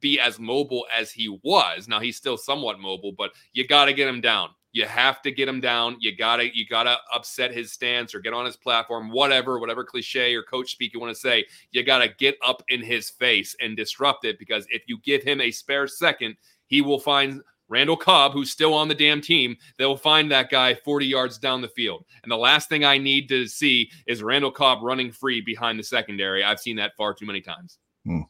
[0.00, 1.88] be as mobile as he was.
[1.88, 4.50] Now he's still somewhat mobile, but you got to get him down.
[4.72, 5.96] You have to get him down.
[6.00, 10.34] You gotta you gotta upset his stance or get on his platform, whatever, whatever cliche
[10.34, 11.46] or coach speak you want to say.
[11.70, 15.40] You gotta get up in his face and disrupt it because if you give him
[15.40, 16.36] a spare second,
[16.66, 20.74] he will find Randall Cobb, who's still on the damn team, they'll find that guy
[20.74, 22.04] 40 yards down the field.
[22.22, 25.84] And the last thing I need to see is Randall Cobb running free behind the
[25.84, 26.44] secondary.
[26.44, 27.78] I've seen that far too many times.
[28.04, 28.20] Hmm.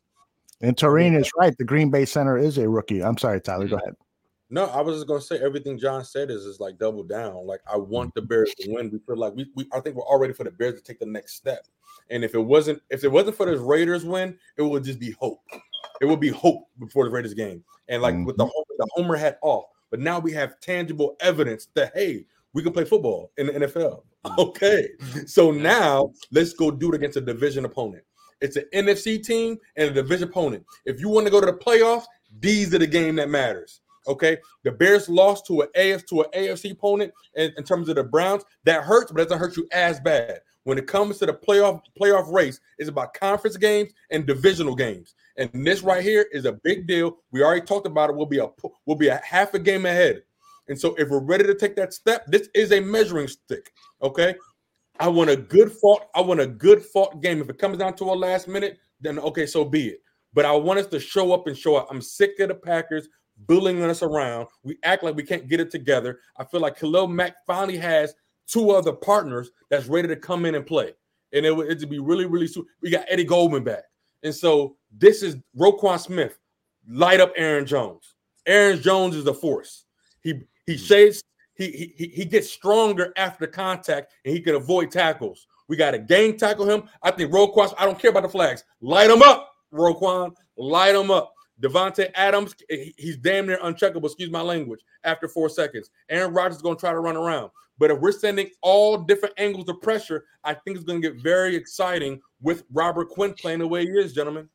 [0.61, 1.57] And Toreen is right.
[1.57, 3.03] The Green Bay center is a rookie.
[3.03, 3.67] I'm sorry, Tyler.
[3.67, 3.75] Mm-hmm.
[3.75, 3.97] Go ahead.
[4.49, 7.47] No, I was just gonna say everything John said is is like double down.
[7.47, 8.91] Like I want the Bears to win.
[8.91, 11.01] We feel like we, we I think we're all ready for the Bears to take
[11.01, 11.67] the next step.
[12.11, 15.11] And if it wasn't if it wasn't for this Raiders win, it would just be
[15.19, 15.41] hope.
[16.01, 17.65] It would be hope before the Raiders game.
[17.89, 18.25] And like mm-hmm.
[18.25, 18.53] with the mm-hmm.
[18.55, 19.65] homer, the homer hat off.
[19.91, 24.03] But now we have tangible evidence that hey, we can play football in the NFL.
[24.39, 24.89] Okay.
[25.25, 28.03] So now let's go do it against a division opponent.
[28.41, 30.65] It's an NFC team and a division opponent.
[30.85, 32.05] If you want to go to the playoffs,
[32.41, 33.81] these are the game that matters.
[34.09, 37.97] Okay, the Bears lost to an AF to an AFC opponent in, in terms of
[37.97, 38.45] the Browns.
[38.65, 40.41] That hurts, but it doesn't hurt you as bad.
[40.63, 45.15] When it comes to the playoff playoff race, it's about conference games and divisional games.
[45.37, 47.17] And this right here is a big deal.
[47.31, 48.17] We already talked about it.
[48.17, 48.49] We'll be a
[48.85, 50.23] we'll be a half a game ahead.
[50.69, 53.73] And so if we're ready to take that step, this is a measuring stick.
[54.03, 54.35] Okay.
[54.99, 57.41] I want a good fought, I want a good fought game.
[57.41, 60.03] If it comes down to a last minute, then okay, so be it.
[60.33, 61.89] But I want us to show up and show up.
[61.91, 63.09] I'm sick of the Packers
[63.47, 64.49] bullying us around.
[64.63, 66.21] We act like we can't get it together.
[66.37, 68.15] I feel like Khalil Mack finally has
[68.47, 70.93] two other partners that's ready to come in and play.
[71.33, 72.67] And it would it'd be really, really soon.
[72.81, 73.85] We got Eddie Goldman back.
[74.23, 76.39] And so this is Roquan Smith.
[76.89, 78.15] Light up Aaron Jones.
[78.47, 79.85] Aaron Jones is the force.
[80.23, 80.85] He he hmm.
[80.85, 81.23] shades,
[81.57, 85.47] he he he gets stronger after contact and he can avoid tackles.
[85.69, 86.85] We got to gang tackle him.
[87.03, 88.65] I think Roquan, I don't care about the flags.
[88.81, 90.35] Light him up, Roquan.
[90.57, 91.33] Light him up.
[91.61, 94.05] Davante Adams, he's damn near uncheckable.
[94.05, 94.81] Excuse my language.
[95.05, 97.51] After four seconds, Aaron Rodgers is going to try to run around.
[97.79, 101.23] But if we're sending all different angles of pressure, I think it's going to get
[101.23, 104.49] very exciting with Robert Quinn playing the way he is, gentlemen.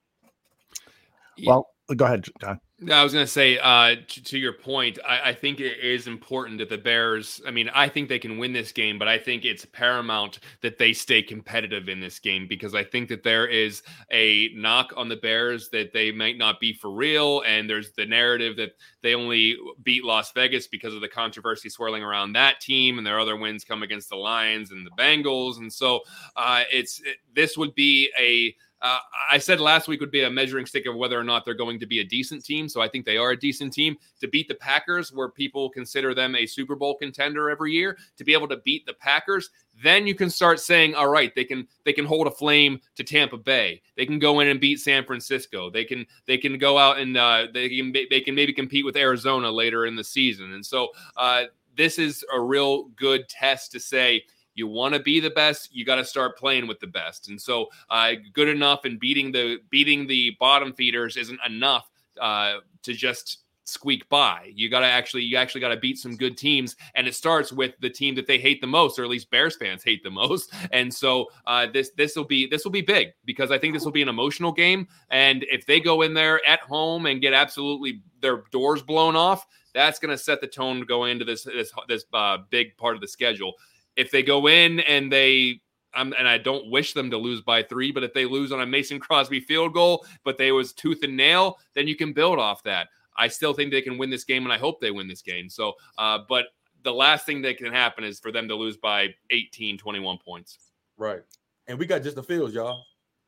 [1.45, 2.60] Well, go ahead, John.
[2.90, 6.08] I was going to say, uh, to, to, your point, I, I, think it is
[6.08, 7.40] important that the Bears.
[7.46, 10.80] I mean, I think they can win this game, but I think it's paramount that
[10.80, 15.10] they stay competitive in this game because I think that there is a knock on
[15.10, 18.72] the Bears that they might not be for real, and there's the narrative that
[19.04, 23.20] they only beat Las Vegas because of the controversy swirling around that team, and their
[23.20, 26.00] other wins come against the Lions and the Bengals, and so
[26.36, 28.98] uh, it's it, this would be a uh,
[29.30, 31.80] I said last week would be a measuring stick of whether or not they're going
[31.80, 32.68] to be a decent team.
[32.68, 36.16] So I think they are a decent team to beat the Packers, where people consider
[36.16, 37.98] them a Super Bowl contender every year.
[38.18, 39.50] To be able to beat the Packers,
[39.84, 43.04] then you can start saying, all right, they can they can hold a flame to
[43.04, 43.82] Tampa Bay.
[43.96, 45.70] They can go in and beat San Francisco.
[45.70, 48.98] They can they can go out and uh, they can they can maybe compete with
[48.98, 50.54] Arizona later in the season.
[50.54, 51.44] And so uh,
[51.76, 54.24] this is a real good test to say
[54.56, 57.30] you want to be the best you got to start playing with the best.
[57.30, 61.89] And so uh, good enough and beating the beating the bottom feeders isn't enough
[62.20, 64.52] uh, to just squeak by.
[64.54, 67.54] You got to actually you actually got to beat some good teams and it starts
[67.54, 70.12] with the team that they hate the most or at least bears fans hate the
[70.12, 70.54] most.
[70.72, 73.84] And so uh, this this will be this will be big because i think this
[73.84, 77.34] will be an emotional game and if they go in there at home and get
[77.34, 81.72] absolutely their doors blown off that's going to set the tone going into this this
[81.88, 83.54] this uh, big part of the schedule
[83.96, 85.62] if they go in and they
[85.94, 88.62] um, and I don't wish them to lose by three, but if they lose on
[88.62, 92.39] a Mason Crosby field goal, but they was tooth and nail, then you can build
[92.39, 92.88] off that.
[93.18, 95.50] I still think they can win this game, and I hope they win this game.
[95.50, 96.46] So, uh, but
[96.84, 100.58] the last thing that can happen is for them to lose by 18, 21 points.
[100.98, 101.22] Right.
[101.68, 102.84] And we got just the fields, y'all.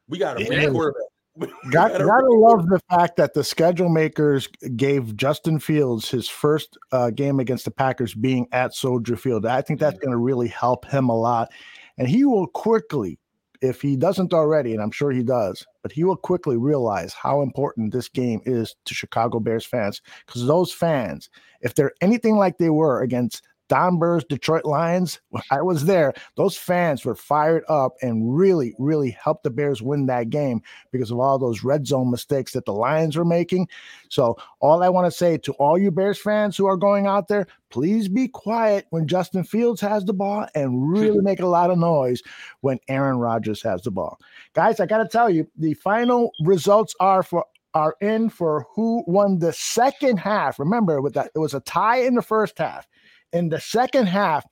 [0.07, 0.69] We got a yeah.
[0.69, 1.02] quarterback.
[1.71, 7.09] Got, gotta love the fact that the schedule makers gave Justin Fields his first uh,
[7.09, 9.45] game against the Packers being at Soldier Field.
[9.45, 10.05] I think that's mm-hmm.
[10.05, 11.51] going to really help him a lot.
[11.97, 13.17] And he will quickly,
[13.61, 17.41] if he doesn't already, and I'm sure he does, but he will quickly realize how
[17.41, 20.01] important this game is to Chicago Bears fans.
[20.27, 21.29] Because those fans,
[21.61, 26.13] if they're anything like they were against Don Burr's Detroit Lions, I was there.
[26.35, 30.61] Those fans were fired up and really, really helped the Bears win that game
[30.91, 33.67] because of all those red zone mistakes that the Lions were making.
[34.09, 37.29] So, all I want to say to all you Bears fans who are going out
[37.29, 41.71] there, please be quiet when Justin Fields has the ball and really make a lot
[41.71, 42.21] of noise
[42.61, 44.19] when Aaron Rodgers has the ball.
[44.53, 49.03] Guys, I got to tell you, the final results are for are in for who
[49.07, 50.59] won the second half.
[50.59, 52.87] Remember, with that, it was a tie in the first half
[53.33, 54.45] in the second half,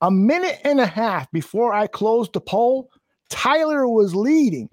[0.00, 2.90] a minute and a half before I closed the poll,
[3.30, 4.68] Tyler was leading.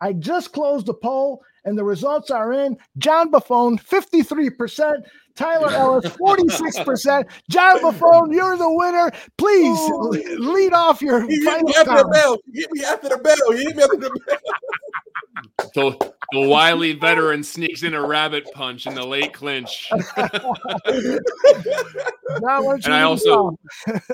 [0.00, 2.76] I just closed the poll and the results are in.
[2.98, 5.02] John Buffone, 53%.
[5.34, 7.28] Tyler Ellis, 46%.
[7.50, 9.10] John Buffone, you're the winner.
[9.36, 10.08] Please oh,
[10.38, 12.38] lead off your final hit me after the bell.
[12.52, 13.52] Hit me after the bell.
[13.52, 14.38] Hit me after the bell.
[15.74, 19.90] the, the wily veteran sneaks in a rabbit punch in the late clinch.
[20.16, 21.20] and
[22.86, 23.58] I also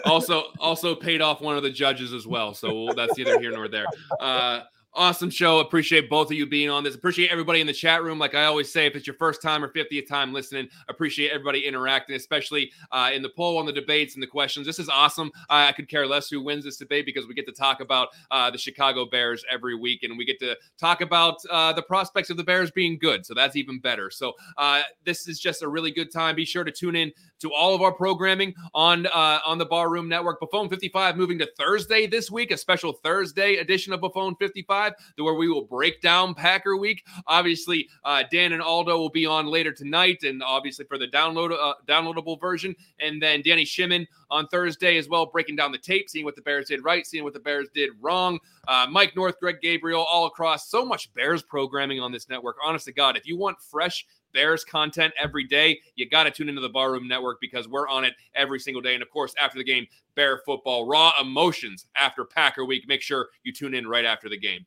[0.05, 2.55] also also paid off one of the judges as well.
[2.55, 3.87] So that's neither here nor there.
[4.21, 4.63] Uh,
[4.93, 5.61] Awesome show.
[5.61, 6.97] Appreciate both of you being on this.
[6.97, 8.19] Appreciate everybody in the chat room.
[8.19, 11.65] Like I always say, if it's your first time or 50th time listening, appreciate everybody
[11.65, 14.67] interacting, especially uh, in the poll, on the debates, and the questions.
[14.67, 15.31] This is awesome.
[15.49, 18.51] I could care less who wins this debate because we get to talk about uh,
[18.51, 22.37] the Chicago Bears every week, and we get to talk about uh, the prospects of
[22.37, 23.25] the Bears being good.
[23.25, 24.11] So that's even better.
[24.11, 26.35] So uh, this is just a really good time.
[26.35, 30.09] Be sure to tune in to all of our programming on uh, on the Barroom
[30.09, 30.41] Network.
[30.41, 34.80] Buffone 55 moving to Thursday this week, a special Thursday edition of Buffone 55
[35.17, 37.05] where we will break down Packer Week.
[37.27, 41.53] Obviously, uh, Dan and Aldo will be on later tonight, and obviously for the download
[41.53, 46.09] uh, downloadable version, and then Danny Shimon on Thursday as well, breaking down the tape,
[46.09, 48.39] seeing what the Bears did right, seeing what the Bears did wrong.
[48.69, 50.69] Uh, Mike North, Greg Gabriel, all across.
[50.69, 52.57] So much Bears programming on this network.
[52.63, 56.49] Honest to God, if you want fresh Bears content every day, you got to tune
[56.49, 58.95] into the Barroom Network because we're on it every single day.
[58.95, 62.87] And of course, after the game, Bear football, raw emotions after Packer week.
[62.87, 64.67] Make sure you tune in right after the game.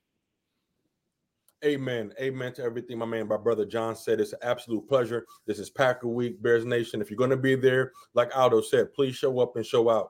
[1.64, 2.12] Amen.
[2.20, 4.20] Amen to everything my man, my brother John said.
[4.20, 5.26] It's an absolute pleasure.
[5.48, 7.02] This is Packer Week, Bears Nation.
[7.02, 10.10] If you're going to be there, like Aldo said, please show up and show out.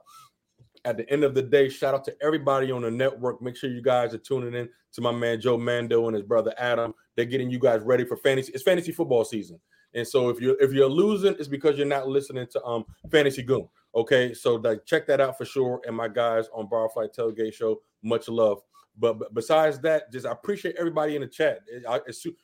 [0.86, 3.42] At the end of the day, shout out to everybody on the network.
[3.42, 6.54] Make sure you guys are tuning in to my man Joe Mando and his brother
[6.58, 6.94] Adam.
[7.16, 8.52] They're getting you guys ready for fantasy.
[8.52, 9.60] It's fantasy football season.
[9.94, 13.44] And so if you're if you're losing, it's because you're not listening to um Fantasy
[13.44, 13.68] Goon.
[13.96, 15.82] Okay, so like check that out for sure.
[15.86, 18.60] And my guys on Barfly Tailgate Show, much love.
[18.98, 21.62] But, but besides that, just I appreciate everybody in the chat.
[21.90, 22.00] I,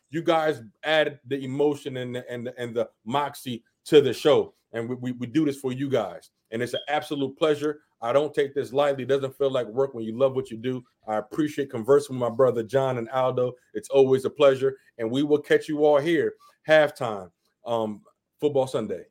[0.10, 4.54] you guys added the emotion and the, and the, and the moxie to the show,
[4.74, 7.82] and we, we, we do this for you guys, and it's an absolute pleasure.
[8.02, 9.04] I don't take this lightly.
[9.04, 10.84] It doesn't feel like work when you love what you do.
[11.08, 13.54] I appreciate conversing with my brother John and Aldo.
[13.74, 16.34] It's always a pleasure, and we will catch you all here
[16.68, 17.30] halftime,
[17.66, 18.02] um,
[18.39, 19.04] football Sunday.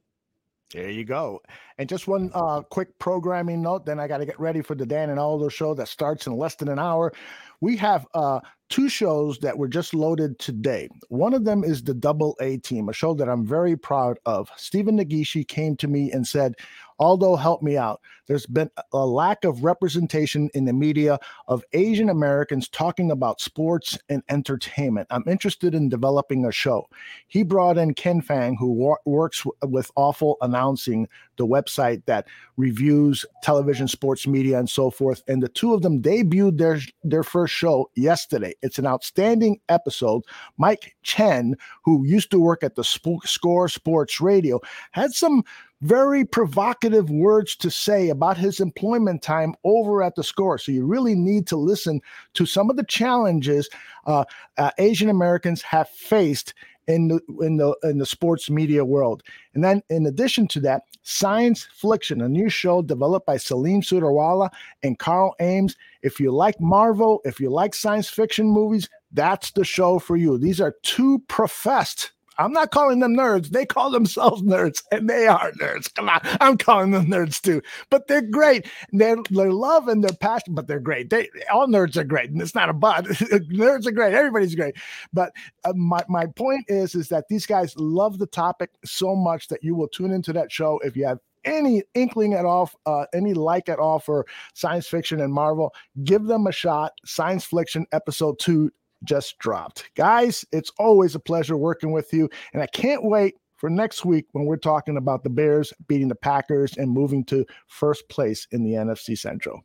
[0.73, 1.41] There you go.
[1.79, 4.85] And just one uh, quick programming note, then I got to get ready for the
[4.85, 7.13] Dan and Aldo show that starts in less than an hour.
[7.61, 10.89] We have uh, two shows that were just loaded today.
[11.09, 14.51] One of them is the Double A Team, a show that I'm very proud of.
[14.57, 16.55] Stephen Nagishi came to me and said,
[17.01, 18.01] Aldo, help me out.
[18.27, 23.97] There's been a lack of representation in the media of Asian Americans talking about sports
[24.09, 25.07] and entertainment.
[25.11, 26.89] I'm interested in developing a show.
[27.29, 32.27] He brought in Ken Fang, who wor- works w- with Awful Announcing, the website that
[32.57, 35.23] reviews television, sports media, and so forth.
[35.29, 38.55] And the two of them debuted their, their first show yesterday.
[38.63, 40.23] It's an outstanding episode.
[40.57, 44.61] Mike Chen, who used to work at the Sp- Score Sports Radio,
[44.93, 45.45] had some
[45.81, 50.59] very provocative words to say about his employment time over at the score.
[50.59, 52.01] So you really need to listen
[52.35, 53.69] to some of the challenges
[54.07, 54.25] uh,
[54.57, 56.55] uh, Asian Americans have faced
[56.89, 59.23] in the in the in the sports media world.
[59.55, 64.51] And then in addition to that, Science Fliction, a new show developed by Salim Sudarwala
[64.83, 65.77] and Carl Ames.
[66.03, 70.39] If you like Marvel, if you like science fiction movies, that's the show for you.
[70.39, 73.51] These are two professed I'm not calling them nerds.
[73.51, 75.93] They call themselves nerds, and they are nerds.
[75.95, 77.63] Come on, I'm calling them nerds too.
[77.91, 78.67] But they're great.
[78.93, 81.11] They're they're love and they're passion, but they're great.
[81.11, 83.05] They all nerds are great, and it's not a but.
[83.07, 84.15] nerds are great.
[84.15, 84.77] Everybody's great.
[85.13, 85.33] But
[85.65, 89.63] uh, my my point is is that these guys love the topic so much that
[89.63, 93.35] you will tune into that show if you have any inkling at all, uh, any
[93.35, 95.73] like at all for science fiction and Marvel,
[96.05, 96.93] give them a shot.
[97.05, 98.71] Science Fiction episode two
[99.05, 99.91] just dropped.
[99.95, 102.29] Guys, it's always a pleasure working with you.
[102.53, 106.15] And I can't wait for next week when we're talking about the Bears beating the
[106.15, 109.63] Packers and moving to first place in the NFC Central.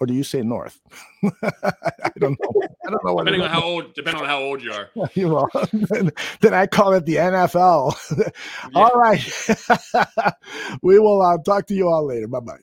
[0.00, 0.80] Or do you say North?
[1.22, 2.62] I don't know.
[2.86, 3.18] I don't know.
[3.18, 4.90] Depending on how old, depending on how old you are.
[5.14, 5.48] you are.
[6.40, 7.94] then, I call it the NFL.
[8.74, 10.78] all right.
[10.82, 12.26] we will uh, talk to you all later.
[12.26, 12.58] Bye bye.